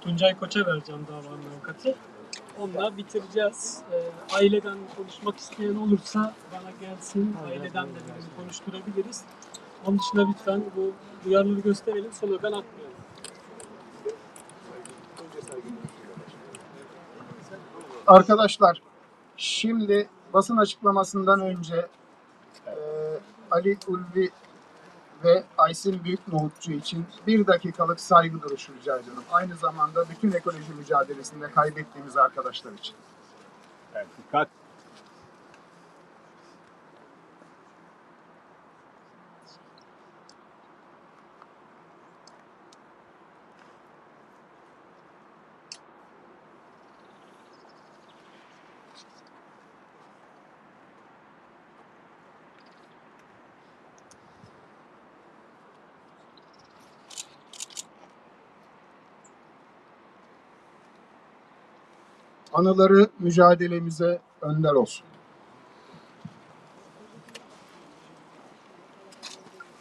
Tuncay 0.01 0.39
Koç'a 0.39 0.65
vereceğim 0.65 1.07
davanın 1.12 1.41
avukatı. 1.55 1.95
onunla 2.59 2.97
bitireceğiz. 2.97 3.81
Ee, 3.91 4.35
aileden 4.35 4.77
konuşmak 4.97 5.38
isteyen 5.38 5.75
olursa 5.75 6.33
bana 6.51 6.71
gelsin. 6.81 7.35
Aileden 7.47 7.85
de 7.88 7.95
birini 7.95 8.35
konuşturabiliriz. 8.38 9.23
Onun 9.85 10.00
dışında 10.00 10.27
lütfen 10.29 10.63
bu 10.75 10.91
duyarlılığı 11.25 11.62
gösterelim, 11.62 12.12
slogan 12.12 12.51
atmayalım. 12.51 12.92
Arkadaşlar 18.07 18.81
şimdi 19.38 20.10
basın 20.33 20.57
açıklamasından 20.57 21.39
önce 21.39 21.88
e, 22.67 22.74
Ali 23.51 23.77
Ulvi 23.88 24.31
ve 25.24 25.43
Aysin 25.57 26.03
Büyük 26.03 26.27
Nohutçu 26.27 26.72
için 26.72 27.05
bir 27.27 27.48
dakikalık 27.48 28.00
saygı 28.00 28.41
duruşu 28.41 28.74
rica 28.74 28.98
ediyorum. 28.98 29.24
Aynı 29.31 29.55
zamanda 29.55 30.10
bütün 30.10 30.31
ekoloji 30.31 30.74
mücadelesinde 30.77 31.51
kaybettiğimiz 31.51 32.17
arkadaşlar 32.17 32.72
için. 32.72 32.95
Evet, 33.95 34.07
dikkat. 34.17 34.48
Anıları 62.53 63.07
mücadelemize 63.19 64.22
önder 64.41 64.72
olsun. 64.72 65.05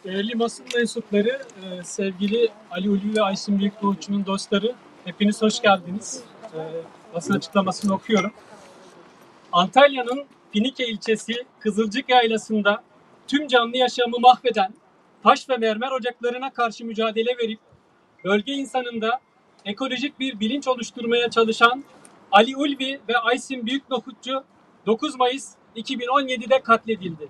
Değerli 0.04 0.38
basın 0.38 0.66
mensupları, 0.74 1.42
e, 1.62 1.82
sevgili 1.84 2.48
Ali 2.70 2.90
Ulvi 2.90 3.16
ve 3.16 3.22
Aysin 3.22 3.58
Büyüknoğuçu'nun 3.58 4.26
dostları, 4.26 4.74
hepiniz 5.04 5.42
hoş 5.42 5.60
geldiniz. 5.60 6.22
E, 6.54 6.58
basın 7.14 7.34
açıklamasını 7.34 7.94
okuyorum. 7.94 8.32
Antalya'nın 9.52 10.24
Finike 10.52 10.86
ilçesi 10.86 11.32
Kızılcık 11.60 12.08
Yaylası'nda 12.08 12.82
tüm 13.28 13.48
canlı 13.48 13.76
yaşamı 13.76 14.18
mahveden 14.20 14.74
taş 15.22 15.48
ve 15.48 15.56
mermer 15.56 15.90
ocaklarına 15.90 16.52
karşı 16.52 16.84
mücadele 16.84 17.38
verip 17.38 17.58
bölge 18.24 18.52
insanında 18.52 19.20
ekolojik 19.64 20.20
bir 20.20 20.40
bilinç 20.40 20.68
oluşturmaya 20.68 21.30
çalışan 21.30 21.84
Ali 22.32 22.56
Ulvi 22.56 23.00
ve 23.08 23.18
Aysin 23.18 23.66
Büyüknohutçu 23.66 24.44
9 24.86 25.16
Mayıs 25.16 25.54
2017'de 25.76 26.62
katledildi. 26.62 27.28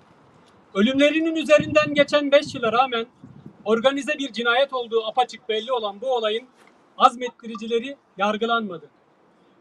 Ölümlerinin 0.73 1.35
üzerinden 1.35 1.93
geçen 1.93 2.31
5 2.31 2.55
yıla 2.55 2.71
rağmen 2.71 3.05
organize 3.65 4.17
bir 4.19 4.33
cinayet 4.33 4.73
olduğu 4.73 5.05
apaçık 5.05 5.49
belli 5.49 5.71
olan 5.71 6.01
bu 6.01 6.15
olayın 6.15 6.47
azmettiricileri 6.97 7.97
yargılanmadı. 8.17 8.89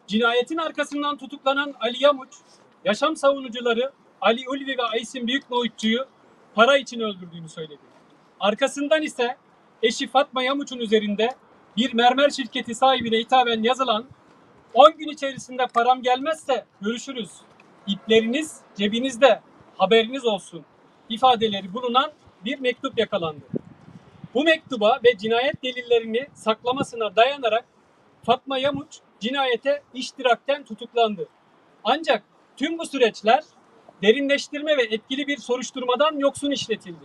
Cinayetin 0.07 0.57
arkasından 0.57 1.17
tutuklanan 1.17 1.75
Ali 1.81 2.05
Yamuç, 2.05 2.35
yaşam 2.85 3.17
savunucuları 3.17 3.93
Ali 4.21 4.49
Ulvi 4.49 4.79
ve 4.79 4.83
Aysin 4.83 5.27
Büyüknoğutçu'yu 5.27 6.07
para 6.55 6.77
için 6.77 7.01
öldürdüğünü 7.01 7.49
söyledi. 7.49 7.81
Arkasından 8.41 9.03
ise 9.03 9.37
eşi 9.83 10.09
Fatma 10.09 10.43
Yamuç'un 10.43 10.79
üzerinde 10.79 11.29
bir 11.77 11.95
mermer 11.95 12.31
şirketi 12.31 12.75
sahibine 12.75 13.19
hitaben 13.19 13.63
yazılan 13.63 14.07
10 14.75 14.99
gün 14.99 15.09
içerisinde 15.09 15.67
param 15.67 16.03
gelmezse 16.03 16.65
görüşürüz. 16.81 17.31
İpleriniz 17.87 18.61
cebinizde 18.77 19.41
haberiniz 19.77 20.25
olsun 20.25 20.65
ifadeleri 21.09 21.75
bulunan 21.75 22.13
bir 22.45 22.59
mektup 22.59 22.99
yakalandı. 22.99 23.45
Bu 24.35 24.45
mektuba 24.45 25.01
ve 25.05 25.19
cinayet 25.19 25.63
delillerini 25.63 26.29
saklamasına 26.35 27.17
dayanarak 27.17 27.65
Fatma 28.23 28.59
Yamuç 28.59 28.99
cinayete 29.21 29.83
iştirakten 29.95 30.65
tutuklandı. 30.65 31.29
Ancak 31.85 32.23
tüm 32.57 32.79
bu 32.79 32.87
süreçler 32.87 33.45
derinleştirme 34.03 34.77
ve 34.77 34.83
etkili 34.83 35.27
bir 35.27 35.37
soruşturmadan 35.37 36.19
yoksun 36.19 36.51
işletildi. 36.51 37.05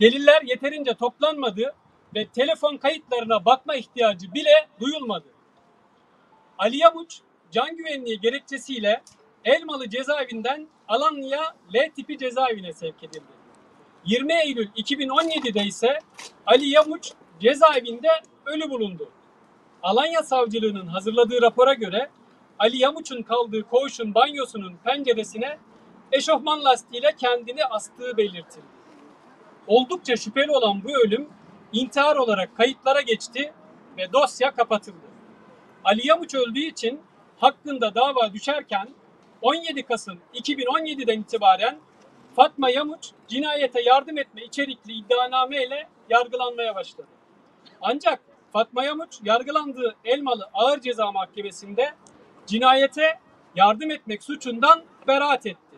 Deliller 0.00 0.42
yeterince 0.42 0.94
toplanmadı 0.94 1.74
ve 2.14 2.26
telefon 2.26 2.76
kayıtlarına 2.76 3.44
bakma 3.44 3.74
ihtiyacı 3.74 4.34
bile 4.34 4.68
duyulmadı. 4.80 5.26
Ali 6.60 6.76
Yamuç 6.76 7.20
can 7.50 7.76
güvenliği 7.76 8.20
gerekçesiyle 8.20 9.02
Elmalı 9.44 9.88
cezaevinden 9.88 10.68
Alanya 10.88 11.54
L 11.74 11.90
tipi 11.96 12.18
cezaevine 12.18 12.72
sevk 12.72 13.04
edildi. 13.04 13.32
20 14.04 14.32
Eylül 14.32 14.68
2017'de 14.68 15.64
ise 15.64 15.98
Ali 16.46 16.68
Yamuç 16.68 17.12
cezaevinde 17.40 18.08
ölü 18.46 18.70
bulundu. 18.70 19.10
Alanya 19.82 20.22
Savcılığı'nın 20.22 20.86
hazırladığı 20.86 21.42
rapora 21.42 21.74
göre 21.74 22.10
Ali 22.58 22.76
Yamuç'un 22.76 23.22
kaldığı 23.22 23.62
koğuşun 23.62 24.14
banyosunun 24.14 24.76
penceresine 24.84 25.58
eşofman 26.12 26.64
lastiğiyle 26.64 27.16
kendini 27.16 27.64
astığı 27.64 28.16
belirtildi. 28.16 28.66
Oldukça 29.66 30.16
şüpheli 30.16 30.50
olan 30.50 30.84
bu 30.84 30.88
ölüm 31.06 31.28
intihar 31.72 32.16
olarak 32.16 32.56
kayıtlara 32.56 33.00
geçti 33.00 33.52
ve 33.98 34.12
dosya 34.12 34.54
kapatıldı. 34.54 35.09
Ali 35.84 36.06
Yamuç 36.06 36.34
öldüğü 36.34 36.60
için 36.60 37.00
hakkında 37.38 37.94
dava 37.94 38.32
düşerken 38.32 38.88
17 39.42 39.82
Kasım 39.82 40.18
2017'den 40.34 41.20
itibaren 41.20 41.78
Fatma 42.36 42.70
Yamuç 42.70 43.10
cinayete 43.28 43.82
yardım 43.82 44.18
etme 44.18 44.42
içerikli 44.42 44.92
iddianame 44.92 45.64
ile 45.64 45.88
yargılanmaya 46.10 46.74
başladı. 46.74 47.08
Ancak 47.80 48.20
Fatma 48.52 48.84
Yamuç 48.84 49.20
yargılandığı 49.24 49.96
Elmalı 50.04 50.50
Ağır 50.54 50.80
Ceza 50.80 51.12
Mahkemesi'nde 51.12 51.92
cinayete 52.46 53.18
yardım 53.56 53.90
etmek 53.90 54.22
suçundan 54.22 54.84
beraat 55.06 55.46
etti. 55.46 55.76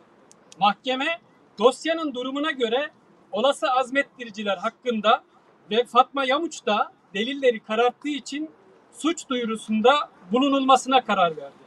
Mahkeme 0.58 1.20
dosyanın 1.58 2.14
durumuna 2.14 2.50
göre 2.50 2.90
olası 3.32 3.70
azmettiriciler 3.70 4.56
hakkında 4.56 5.24
ve 5.70 5.84
Fatma 5.84 6.24
Yamuç 6.24 6.66
da 6.66 6.92
delilleri 7.14 7.60
kararttığı 7.60 8.08
için 8.08 8.50
suç 8.92 9.28
duyurusunda 9.28 9.94
bulunulmasına 10.32 11.04
karar 11.04 11.36
verdi. 11.36 11.62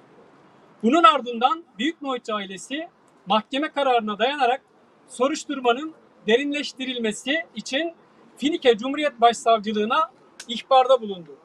Bunun 0.84 1.04
ardından 1.04 1.64
Büyük 1.80 2.02
Nohutçu 2.02 2.36
ailesi 2.36 2.88
mahkeme 3.26 3.72
kararına 3.72 4.20
dayanarak 4.20 4.62
soruşturmanın 5.08 5.94
derinleştirilmesi 6.28 7.46
için 7.56 7.94
Finike 8.38 8.78
Cumhuriyet 8.78 9.22
Başsavcılığına 9.22 10.12
ihbarda 10.48 11.02
bulundu. 11.02 11.38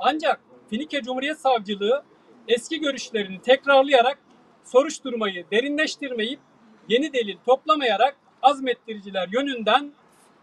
Ancak 0.00 0.40
Finike 0.70 1.02
Cumhuriyet 1.02 1.38
Savcılığı 1.38 2.04
eski 2.48 2.80
görüşlerini 2.80 3.42
tekrarlayarak 3.42 4.18
soruşturmayı 4.64 5.44
derinleştirmeyip 5.50 6.40
yeni 6.88 7.12
delil 7.12 7.36
toplamayarak 7.46 8.16
azmettiriciler 8.42 9.28
yönünden 9.32 9.92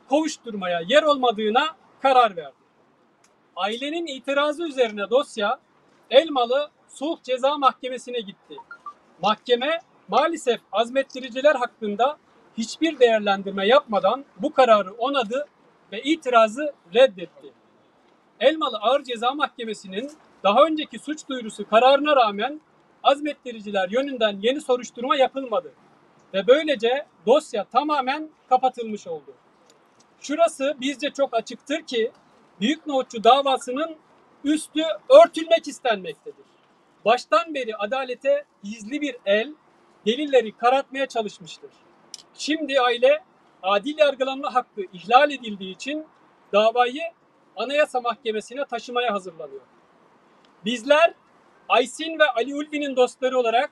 kovuşturmaya 0.10 0.82
yer 0.88 1.04
olmadığına 1.04 1.76
karar 2.02 2.36
verdi. 2.36 2.65
Ailenin 3.56 4.08
itirazı 4.08 4.68
üzerine 4.68 5.10
dosya 5.10 5.60
Elmalı 6.10 6.70
Sulh 6.88 7.24
Ceza 7.24 7.58
Mahkemesi'ne 7.58 8.20
gitti. 8.20 8.58
Mahkeme 9.22 9.80
maalesef 10.08 10.60
azmettiriciler 10.72 11.56
hakkında 11.56 12.18
hiçbir 12.58 13.00
değerlendirme 13.00 13.68
yapmadan 13.68 14.26
bu 14.38 14.54
kararı 14.54 14.94
onadı 14.94 15.48
ve 15.92 16.02
itirazı 16.02 16.74
reddetti. 16.94 17.54
Elmalı 18.40 18.78
Ağır 18.78 19.04
Ceza 19.04 19.32
Mahkemesi'nin 19.32 20.12
daha 20.44 20.64
önceki 20.64 21.00
suç 21.00 21.30
duyurusu 21.30 21.70
kararına 21.70 22.16
rağmen 22.16 22.62
azmettiriciler 23.04 23.90
yönünden 23.90 24.40
yeni 24.42 24.62
soruşturma 24.62 25.16
yapılmadı 25.16 25.74
ve 26.34 26.48
böylece 26.48 27.06
dosya 27.26 27.64
tamamen 27.64 28.30
kapatılmış 28.50 29.08
oldu. 29.08 29.34
Şurası 30.20 30.76
bizce 30.82 31.10
çok 31.10 31.34
açıktır 31.34 31.82
ki 31.82 32.12
Büyük 32.62 32.88
Nohutçu 32.88 33.24
davasının 33.24 33.96
üstü 34.44 34.82
örtülmek 35.10 35.68
istenmektedir. 35.68 36.46
Baştan 37.06 37.54
beri 37.54 37.76
adalete 37.76 38.46
gizli 38.64 39.02
bir 39.02 39.18
el 39.26 39.54
delilleri 40.06 40.58
karartmaya 40.58 41.06
çalışmıştır. 41.06 41.72
Şimdi 42.34 42.82
aile 42.82 43.24
adil 43.64 43.98
yargılanma 43.98 44.54
hakkı 44.54 44.82
ihlal 44.94 45.32
edildiği 45.32 45.76
için 45.76 46.06
davayı 46.54 47.02
Anayasa 47.56 48.02
Mahkemesi'ne 48.02 48.66
taşımaya 48.66 49.14
hazırlanıyor. 49.14 49.62
Bizler 50.66 51.14
Aysin 51.70 52.20
ve 52.20 52.24
Ali 52.30 52.56
Ulvi'nin 52.56 52.96
dostları 52.96 53.40
olarak 53.40 53.72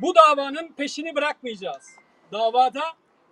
bu 0.00 0.14
davanın 0.14 0.68
peşini 0.68 1.14
bırakmayacağız. 1.14 1.96
Davada 2.32 2.82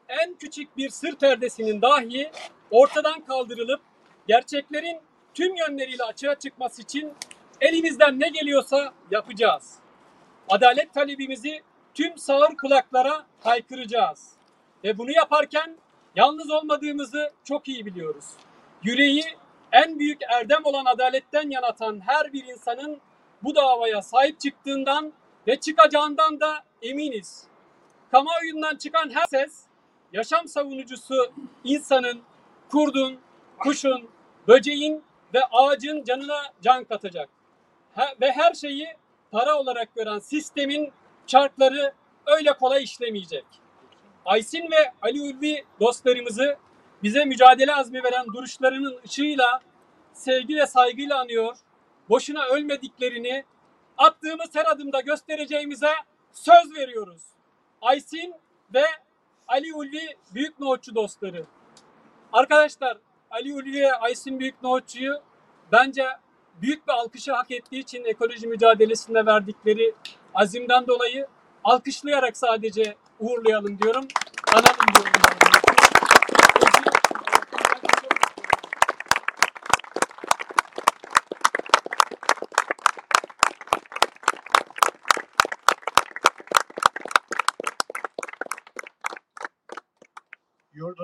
en 0.09 0.35
küçük 0.35 0.77
bir 0.77 0.91
sır 0.91 1.17
perdesinin 1.17 1.83
dahi 1.83 2.31
ortadan 2.71 3.25
kaldırılıp 3.25 3.81
gerçeklerin 4.29 5.01
tüm 5.35 5.57
yönleriyle 5.57 6.05
açığa 6.05 6.35
çıkması 6.35 6.83
için 6.83 7.13
elimizden 7.61 8.21
ne 8.21 8.29
geliyorsa 8.29 8.93
yapacağız. 9.11 9.75
adalet 10.49 10.95
talebimizi 10.95 11.63
tüm 11.95 12.19
sağır 12.19 12.57
kulaklara 12.57 13.27
haykıracağız. 13.41 14.33
Ve 14.85 14.99
bunu 14.99 15.11
yaparken 15.11 15.77
yalnız 16.17 16.51
olmadığımızı 16.51 17.33
çok 17.45 17.69
iyi 17.69 17.87
biliyoruz. 17.87 18.25
Yüreği 18.83 19.25
en 19.73 19.99
büyük 19.99 20.23
erdem 20.23 20.61
olan 20.65 20.85
adaletten 20.85 21.51
yanatan 21.51 22.01
her 22.07 22.33
bir 22.33 22.45
insanın 22.45 23.01
bu 23.43 23.55
davaya 23.55 24.03
sahip 24.03 24.41
çıktığından 24.41 25.13
ve 25.47 25.61
çıkacağından 25.61 26.41
da 26.41 26.65
eminiz. 26.83 27.45
Kamuoyundan 28.11 28.77
çıkan 28.77 29.11
her 29.15 29.27
ses 29.27 29.65
yaşam 30.13 30.49
savunucusu 30.49 31.33
insanın, 31.65 32.23
kurdun, 32.71 33.19
kuşun, 33.59 34.09
böceğin 34.49 35.05
ve 35.35 35.45
ağacın 35.53 36.05
canına 36.05 36.43
can 36.63 36.85
katacak. 36.85 37.29
Ve 38.21 38.33
her 38.33 38.55
şeyi 38.55 38.89
para 39.31 39.59
olarak 39.59 39.95
gören 39.95 40.19
sistemin 40.19 40.93
çarkları 41.27 41.95
öyle 42.27 42.53
kolay 42.53 42.85
işlemeyecek. 42.85 43.45
Aysin 44.25 44.71
ve 44.71 44.93
Ali 45.03 45.23
Ulvi 45.23 45.65
dostlarımızı 45.81 46.57
bize 47.03 47.25
mücadele 47.25 47.75
azmi 47.75 48.05
veren 48.05 48.27
duruşlarının 48.27 49.01
ışığıyla 49.05 49.61
sevgi 50.13 50.57
ve 50.57 50.67
saygıyla 50.67 51.21
anıyor. 51.21 51.57
Boşuna 52.09 52.45
ölmediklerini 52.45 53.45
attığımız 53.99 54.55
her 54.55 54.67
adımda 54.67 55.01
göstereceğimize 55.01 55.93
söz 56.33 56.75
veriyoruz. 56.75 57.23
Aysin 57.83 58.35
ve 58.75 58.85
Ali 59.49 59.75
Ulvi 59.75 60.17
Büyük 60.35 60.61
Nohutçu 60.61 60.95
dostları. 60.95 61.45
Arkadaşlar 62.33 62.99
Ali 63.35 63.73
ve 63.73 63.95
Aysin 63.95 64.41
Büyük 64.41 64.63
Nohutçu'yu 64.63 65.15
bence 65.73 66.07
büyük 66.63 66.89
bir 66.89 66.93
alkışı 66.93 67.33
hak 67.33 67.51
ettiği 67.51 67.81
için 67.81 68.05
ekoloji 68.05 68.47
mücadelesinde 68.47 69.27
verdikleri 69.27 69.95
azimden 70.35 70.87
dolayı 70.87 71.27
alkışlayarak 71.65 72.37
sadece 72.37 72.97
uğurlayalım 73.21 73.79
diyorum. 73.79 74.05
Analım 74.53 74.95
diyorum. 74.95 75.24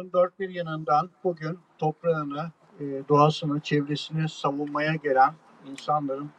Yurdun 0.00 0.12
dört 0.12 0.40
bir 0.40 0.50
yanından 0.50 1.10
bugün 1.24 1.58
toprağını, 1.78 2.50
e, 2.80 2.84
doğasını, 3.08 3.60
çevresini 3.60 4.28
savunmaya 4.28 4.94
gelen 4.94 5.34
insanların 5.70 6.30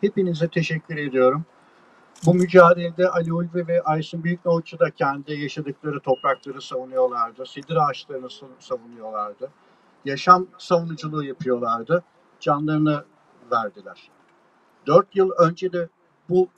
hepinize 0.00 0.48
teşekkür 0.48 0.96
ediyorum. 0.96 1.44
Bu 2.26 2.34
mücadelede 2.34 3.08
Ali 3.08 3.32
Ulvi 3.32 3.68
ve 3.68 3.82
Aysun 3.82 4.24
Büyüknoğutçu 4.24 4.78
da 4.78 4.90
kendi 4.90 5.32
yaşadıkları 5.32 6.00
toprakları 6.00 6.62
savunuyorlardı. 6.62 7.46
Sidir 7.46 7.76
ağaçlarını 7.76 8.26
sa- 8.26 8.60
savunuyorlardı. 8.60 9.50
Yaşam 10.04 10.46
savunuculuğu 10.58 11.24
yapıyorlardı. 11.24 12.02
Canlarını 12.40 13.04
verdiler. 13.52 14.10
Dört 14.86 15.16
yıl 15.16 15.30
önce 15.30 15.72
de 15.72 15.88
bu 16.28 16.48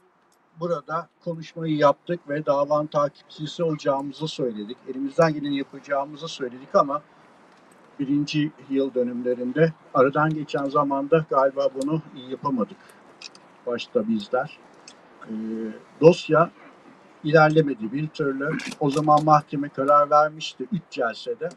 burada 0.61 1.09
konuşmayı 1.25 1.77
yaptık 1.77 2.29
ve 2.29 2.47
davanın 2.47 2.87
takipçisi 2.87 3.63
olacağımızı 3.63 4.29
söyledik. 4.29 4.77
Elimizden 4.89 5.35
geleni 5.35 5.59
yapacağımızı 5.59 6.29
söyledik 6.29 6.75
ama 6.75 7.03
birinci 8.01 8.53
yıl 8.71 8.95
dönümlerinde 8.95 9.73
aradan 9.95 10.31
geçen 10.31 10.65
zamanda 10.65 11.25
galiba 11.31 11.69
bunu 11.75 12.03
yapamadık. 12.29 12.77
Başta 13.67 14.09
bizler. 14.09 14.59
Ee, 15.29 15.33
dosya 16.01 16.51
ilerlemedi 17.25 17.93
bir 17.93 18.09
türlü. 18.09 18.49
O 18.81 18.91
zaman 18.91 19.25
mahkeme 19.25 19.69
karar 19.69 20.11
vermişti 20.11 20.67
3 20.73 20.83
celsede. 20.91 21.49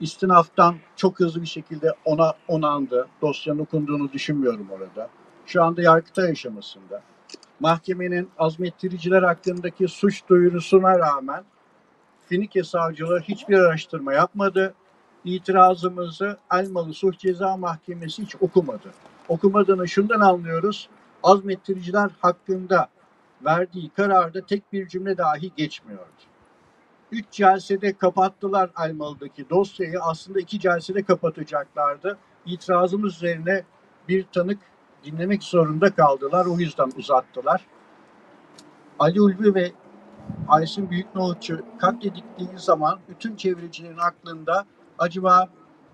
İstinaftan 0.00 0.76
çok 0.96 1.20
hızlı 1.20 1.42
bir 1.42 1.46
şekilde 1.46 1.92
ona 2.04 2.34
onandı. 2.48 3.08
Dosyanın 3.22 3.58
okunduğunu 3.58 4.12
düşünmüyorum 4.12 4.68
orada. 4.70 5.08
Şu 5.46 5.62
anda 5.62 5.82
yargıtay 5.82 6.30
aşamasında 6.30 7.02
mahkemenin 7.60 8.30
azmettiriciler 8.38 9.22
hakkındaki 9.22 9.88
suç 9.88 10.28
duyurusuna 10.28 10.98
rağmen 10.98 11.44
Finike 12.26 12.64
Savcılığı 12.64 13.20
hiçbir 13.20 13.58
araştırma 13.58 14.12
yapmadı. 14.12 14.74
İtirazımızı 15.24 16.36
Elmalı 16.52 16.92
Suç 16.92 17.18
Ceza 17.18 17.56
Mahkemesi 17.56 18.22
hiç 18.22 18.36
okumadı. 18.40 18.90
Okumadığını 19.28 19.88
şundan 19.88 20.20
anlıyoruz. 20.20 20.88
Azmettiriciler 21.22 22.10
hakkında 22.20 22.88
verdiği 23.44 23.90
kararda 23.90 24.46
tek 24.46 24.72
bir 24.72 24.88
cümle 24.88 25.18
dahi 25.18 25.52
geçmiyordu. 25.56 26.06
Üç 27.12 27.24
celsede 27.30 27.92
kapattılar 27.92 28.70
Elmalı'daki 28.84 29.50
dosyayı. 29.50 30.00
Aslında 30.00 30.40
iki 30.40 30.60
celsede 30.60 31.02
kapatacaklardı. 31.02 32.18
İtirazımız 32.46 33.14
üzerine 33.14 33.64
bir 34.08 34.24
tanık 34.32 34.58
dinlemek 35.06 35.42
zorunda 35.42 35.94
kaldılar. 35.94 36.46
O 36.46 36.58
yüzden 36.58 36.90
uzattılar. 36.96 37.66
Ali 38.98 39.20
Ulvi 39.20 39.54
ve 39.54 39.72
Aysin 40.48 40.90
Büyüknoğutçu 40.90 41.64
katledikleri 41.78 42.58
zaman 42.58 42.98
bütün 43.08 43.36
çevrecilerin 43.36 43.98
aklında 43.98 44.66
acaba 44.98 45.48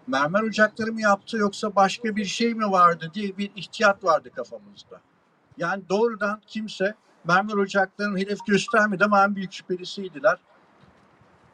mermer 0.07 0.43
ocakları 0.43 0.93
mı 0.93 1.01
yaptı 1.01 1.37
yoksa 1.37 1.77
başka 1.77 2.17
bir 2.17 2.25
şey 2.25 2.55
mi 2.55 2.71
vardı 2.71 3.11
diye 3.15 3.37
bir 3.39 3.51
ihtiyat 3.57 4.05
vardı 4.05 4.31
kafamızda. 4.37 5.01
Yani 5.59 5.83
doğrudan 5.89 6.41
kimse 6.47 6.95
mermer 7.25 7.55
ocaklarının 7.55 8.19
hedef 8.19 8.47
göstermedi 8.47 9.05
ama 9.05 9.25
en 9.25 9.37
büyük 9.37 9.53
şüphelisiydiler. 9.53 10.39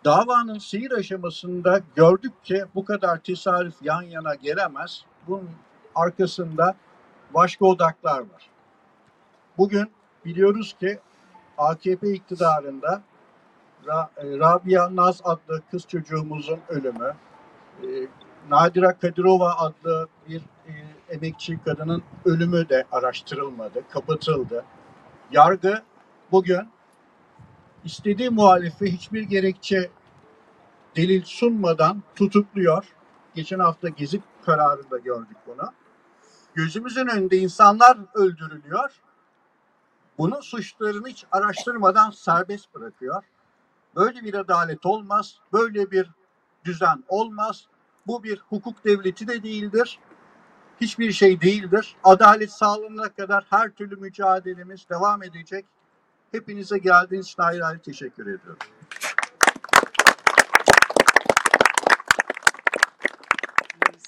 Davanın 0.05 0.59
seyir 0.59 0.90
aşamasında 0.90 1.81
gördük 1.97 2.44
ki 2.44 2.64
bu 2.75 2.85
kadar 2.85 3.18
tesadüf 3.18 3.75
yan 3.83 4.03
yana 4.03 4.35
gelemez. 4.35 5.05
Bunun 5.27 5.51
arkasında 5.94 6.75
başka 7.35 7.64
odaklar 7.64 8.19
var. 8.19 8.51
Bugün 9.59 9.91
biliyoruz 10.25 10.77
ki 10.81 10.99
AKP 11.59 12.12
iktidarında 12.12 13.03
e, 13.88 14.38
Rabia 14.38 14.97
Naz 14.97 15.21
adlı 15.25 15.62
kız 15.71 15.87
çocuğumuzun 15.87 16.61
ölümü, 16.69 17.14
e, 17.83 17.87
Nadira 18.51 18.99
Kadirova 18.99 19.55
adlı 19.59 20.09
bir 20.29 20.41
e, 20.41 20.73
emekçi 21.14 21.59
kadının 21.64 22.03
ölümü 22.25 22.69
de 22.69 22.85
araştırılmadı, 22.93 23.88
kapatıldı. 23.91 24.64
Yargı 25.31 25.83
bugün 26.33 26.69
istediği 27.85 28.31
muhalifi 28.31 28.93
hiçbir 28.93 29.23
gerekçe 29.23 29.91
delil 30.97 31.23
sunmadan 31.25 32.03
tutukluyor. 32.17 32.95
Geçen 33.35 33.59
hafta 33.59 33.88
Gezi 33.88 34.21
kararında 34.45 34.99
gördük 34.99 35.37
bunu 35.47 35.73
gözümüzün 36.59 37.07
önünde 37.07 37.37
insanlar 37.37 37.99
öldürülüyor. 38.14 38.90
Bunun 40.18 40.40
suçlarını 40.40 41.09
hiç 41.09 41.25
araştırmadan 41.33 42.11
serbest 42.11 42.75
bırakıyor. 42.75 43.23
Böyle 43.97 44.25
bir 44.25 44.35
adalet 44.35 44.87
olmaz. 44.87 45.38
Böyle 45.53 45.90
bir 45.90 46.11
düzen 46.64 47.05
olmaz. 47.09 47.66
Bu 48.07 48.25
bir 48.25 48.38
hukuk 48.49 48.85
devleti 48.85 49.29
de 49.29 49.42
değildir. 49.42 49.99
Hiçbir 50.81 51.12
şey 51.12 51.40
değildir. 51.40 51.97
Adalet 52.05 52.53
sağlanana 52.53 53.09
kadar 53.09 53.44
her 53.51 53.71
türlü 53.71 53.97
mücadelemiz 53.97 54.88
devam 54.88 55.23
edecek. 55.23 55.66
Hepinize 56.33 56.79
geldiğiniz 56.79 57.27
için 57.27 57.42
ayrı 57.42 57.66
ayrı 57.66 57.79
teşekkür 57.79 58.23
ediyorum. 58.23 58.59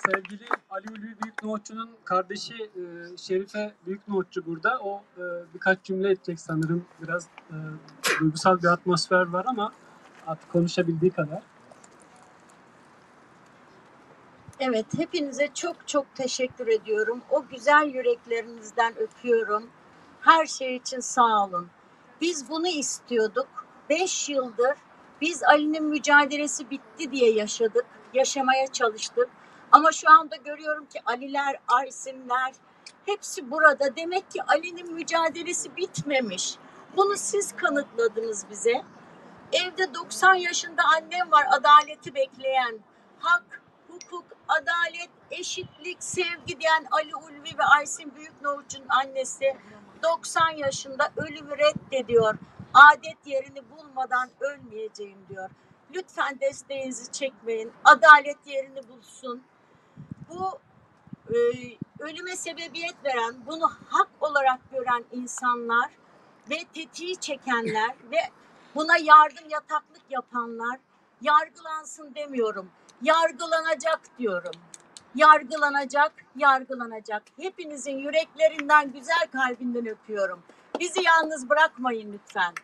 Sevgili 0.06 0.44
Ali 0.70 0.86
Ulvi 0.90 1.22
Büyük 1.22 1.42
Nohutçu'nun 1.42 1.90
kardeşi 2.04 2.54
e, 2.54 3.16
Şerife 3.16 3.74
Büyük 3.86 4.08
Nohutçu 4.08 4.46
burada. 4.46 4.78
O 4.78 5.02
e, 5.18 5.22
birkaç 5.54 5.82
cümle 5.82 6.10
edecek 6.10 6.40
sanırım. 6.40 6.84
Biraz 7.02 7.28
e, 7.50 7.56
duygusal 8.20 8.58
bir 8.58 8.68
atmosfer 8.68 9.26
var 9.26 9.44
ama 9.48 9.72
artık 10.26 10.52
konuşabildiği 10.52 11.10
kadar. 11.10 11.42
Evet, 14.60 14.86
hepinize 14.96 15.48
çok 15.54 15.88
çok 15.88 16.14
teşekkür 16.14 16.66
ediyorum. 16.68 17.22
O 17.30 17.46
güzel 17.46 17.86
yüreklerinizden 17.94 18.98
öpüyorum. 18.98 19.70
Her 20.20 20.46
şey 20.46 20.76
için 20.76 21.00
sağ 21.00 21.44
olun. 21.44 21.68
Biz 22.20 22.50
bunu 22.50 22.68
istiyorduk. 22.68 23.48
Beş 23.90 24.28
yıldır 24.28 24.74
biz 25.20 25.42
Ali'nin 25.42 25.84
mücadelesi 25.84 26.70
bitti 26.70 27.12
diye 27.12 27.32
yaşadık. 27.32 27.84
Yaşamaya 28.14 28.66
çalıştık. 28.66 29.28
Ama 29.72 29.92
şu 29.92 30.10
anda 30.10 30.36
görüyorum 30.36 30.86
ki 30.86 31.00
Aliler, 31.06 31.56
Aysimler 31.68 32.52
hepsi 33.06 33.50
burada. 33.50 33.96
Demek 33.96 34.30
ki 34.30 34.42
Ali'nin 34.42 34.92
mücadelesi 34.92 35.76
bitmemiş. 35.76 36.54
Bunu 36.96 37.16
siz 37.16 37.56
kanıtladınız 37.56 38.46
bize. 38.50 38.82
Evde 39.52 39.94
90 39.94 40.34
yaşında 40.34 40.82
annem 40.96 41.32
var 41.32 41.46
adaleti 41.50 42.14
bekleyen. 42.14 42.78
Hak, 43.18 43.62
hukuk, 43.88 44.24
adalet, 44.48 45.10
eşitlik, 45.30 46.02
sevgi 46.02 46.60
diyen 46.60 46.86
Ali 46.90 47.16
Ulvi 47.16 47.58
ve 47.58 47.64
Aysin 47.64 48.14
Büyüknoğutçu'nun 48.14 48.88
annesi. 48.88 49.56
90 50.02 50.50
yaşında 50.50 51.12
ölümü 51.16 51.58
reddediyor. 51.58 52.34
Adet 52.74 53.26
yerini 53.26 53.70
bulmadan 53.70 54.30
ölmeyeceğim 54.40 55.18
diyor. 55.28 55.50
Lütfen 55.94 56.40
desteğinizi 56.40 57.12
çekmeyin. 57.12 57.72
Adalet 57.84 58.46
yerini 58.46 58.88
bulsun. 58.88 59.42
Bu 60.30 60.58
e, 61.28 61.36
ölüme 61.98 62.36
sebebiyet 62.36 63.04
veren, 63.04 63.34
bunu 63.46 63.70
hak 63.88 64.08
olarak 64.20 64.60
gören 64.72 65.04
insanlar 65.12 65.90
ve 66.50 66.56
tetiği 66.74 67.16
çekenler 67.16 67.94
ve 68.12 68.20
buna 68.74 68.96
yardım 68.96 69.48
yataklık 69.48 70.02
yapanlar 70.10 70.78
yargılansın 71.20 72.14
demiyorum. 72.14 72.70
Yargılanacak 73.02 74.00
diyorum. 74.18 74.52
Yargılanacak, 75.14 76.12
yargılanacak. 76.36 77.22
Hepinizin 77.36 77.98
yüreklerinden, 77.98 78.92
güzel 78.92 79.26
kalbinden 79.32 79.86
öpüyorum. 79.86 80.42
Bizi 80.80 81.02
yalnız 81.02 81.48
bırakmayın 81.48 82.12
lütfen. 82.12 82.54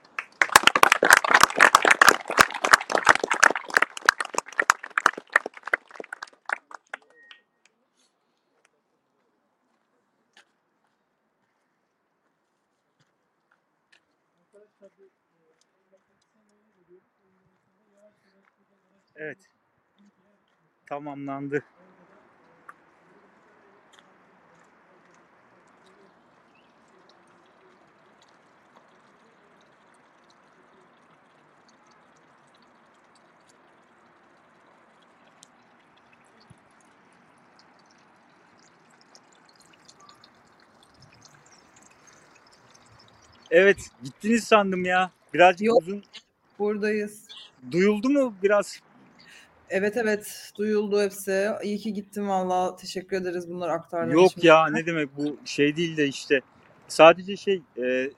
Evet. 19.16 19.38
Tamamlandı. 20.86 21.64
Evet, 43.50 43.76
gittiniz 44.04 44.44
sandım 44.44 44.84
ya. 44.84 45.10
Birazcık 45.34 45.66
Yok. 45.66 45.82
uzun 45.82 46.02
Buradayız. 46.58 47.28
duyuldu 47.70 48.10
mu 48.10 48.34
biraz? 48.42 48.80
Evet 49.70 49.96
evet 49.96 50.52
duyuldu 50.58 51.02
hepsi. 51.02 51.48
İyi 51.62 51.78
ki 51.78 51.92
gittim 51.92 52.28
valla. 52.28 52.76
Teşekkür 52.76 53.16
ederiz 53.16 53.50
bunları 53.50 53.72
aktardığın 53.72 54.12
Yok 54.12 54.32
için. 54.32 54.48
ya 54.48 54.66
ne 54.66 54.86
demek 54.86 55.16
bu 55.16 55.36
şey 55.44 55.76
değil 55.76 55.96
de 55.96 56.06
işte 56.08 56.40
sadece 56.88 57.36
şey 57.36 57.62
e, 57.84 58.10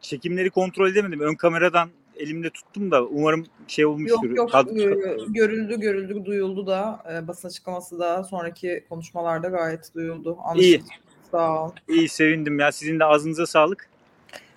çekimleri 0.00 0.50
kontrol 0.50 0.88
edemedim. 0.90 1.20
Ön 1.20 1.34
kameradan 1.34 1.90
elimde 2.16 2.50
tuttum 2.50 2.90
da 2.90 3.04
umarım 3.04 3.46
şey 3.68 3.86
olmuştur. 3.86 4.24
Yok 4.24 4.36
yok 4.36 4.50
Kad- 4.50 4.72
gö- 4.74 5.32
görüldü 5.32 5.80
görüldü 5.80 6.24
duyuldu 6.24 6.66
da 6.66 7.02
e, 7.12 7.28
basın 7.28 7.48
açıklaması 7.48 7.98
da 7.98 8.24
sonraki 8.24 8.84
konuşmalarda 8.88 9.48
gayet 9.48 9.94
duyuldu. 9.94 10.38
İyi. 10.56 10.76
Anlaşıldı. 10.76 10.84
Sağ 11.30 11.64
ol. 11.64 11.70
İyi 11.88 12.08
sevindim 12.08 12.58
ya. 12.58 12.72
Sizin 12.72 13.00
de 13.00 13.04
ağzınıza 13.04 13.46
sağlık. 13.46 13.89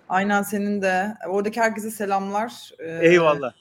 Aynen 0.09 0.41
senin 0.41 0.81
de. 0.81 1.17
Oradaki 1.27 1.61
herkese 1.61 1.91
selamlar. 1.91 2.71
Ee, 2.79 3.07
Eyvallah. 3.07 3.53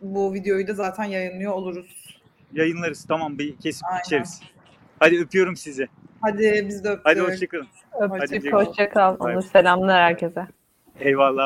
Bu 0.00 0.34
videoyu 0.34 0.66
da 0.66 0.74
zaten 0.74 1.04
yayınlıyor 1.04 1.52
oluruz. 1.52 2.20
Yayınlarız. 2.52 3.04
Tamam 3.08 3.38
bir 3.38 3.56
kesip 3.56 3.84
Aynen. 3.88 4.00
içeriz. 4.00 4.40
Hadi 4.98 5.20
öpüyorum 5.20 5.56
sizi. 5.56 5.88
Hadi 6.20 6.64
biz 6.68 6.84
de 6.84 6.88
öptük. 6.88 7.06
Hadi 7.06 7.20
hoşçakalın. 7.20 7.66
Öptük. 8.00 8.52
Hoşça 8.52 9.16
Hoşça 9.18 9.48
selamlar 9.48 10.02
herkese. 10.02 10.46
Eyvallah. 11.00 11.42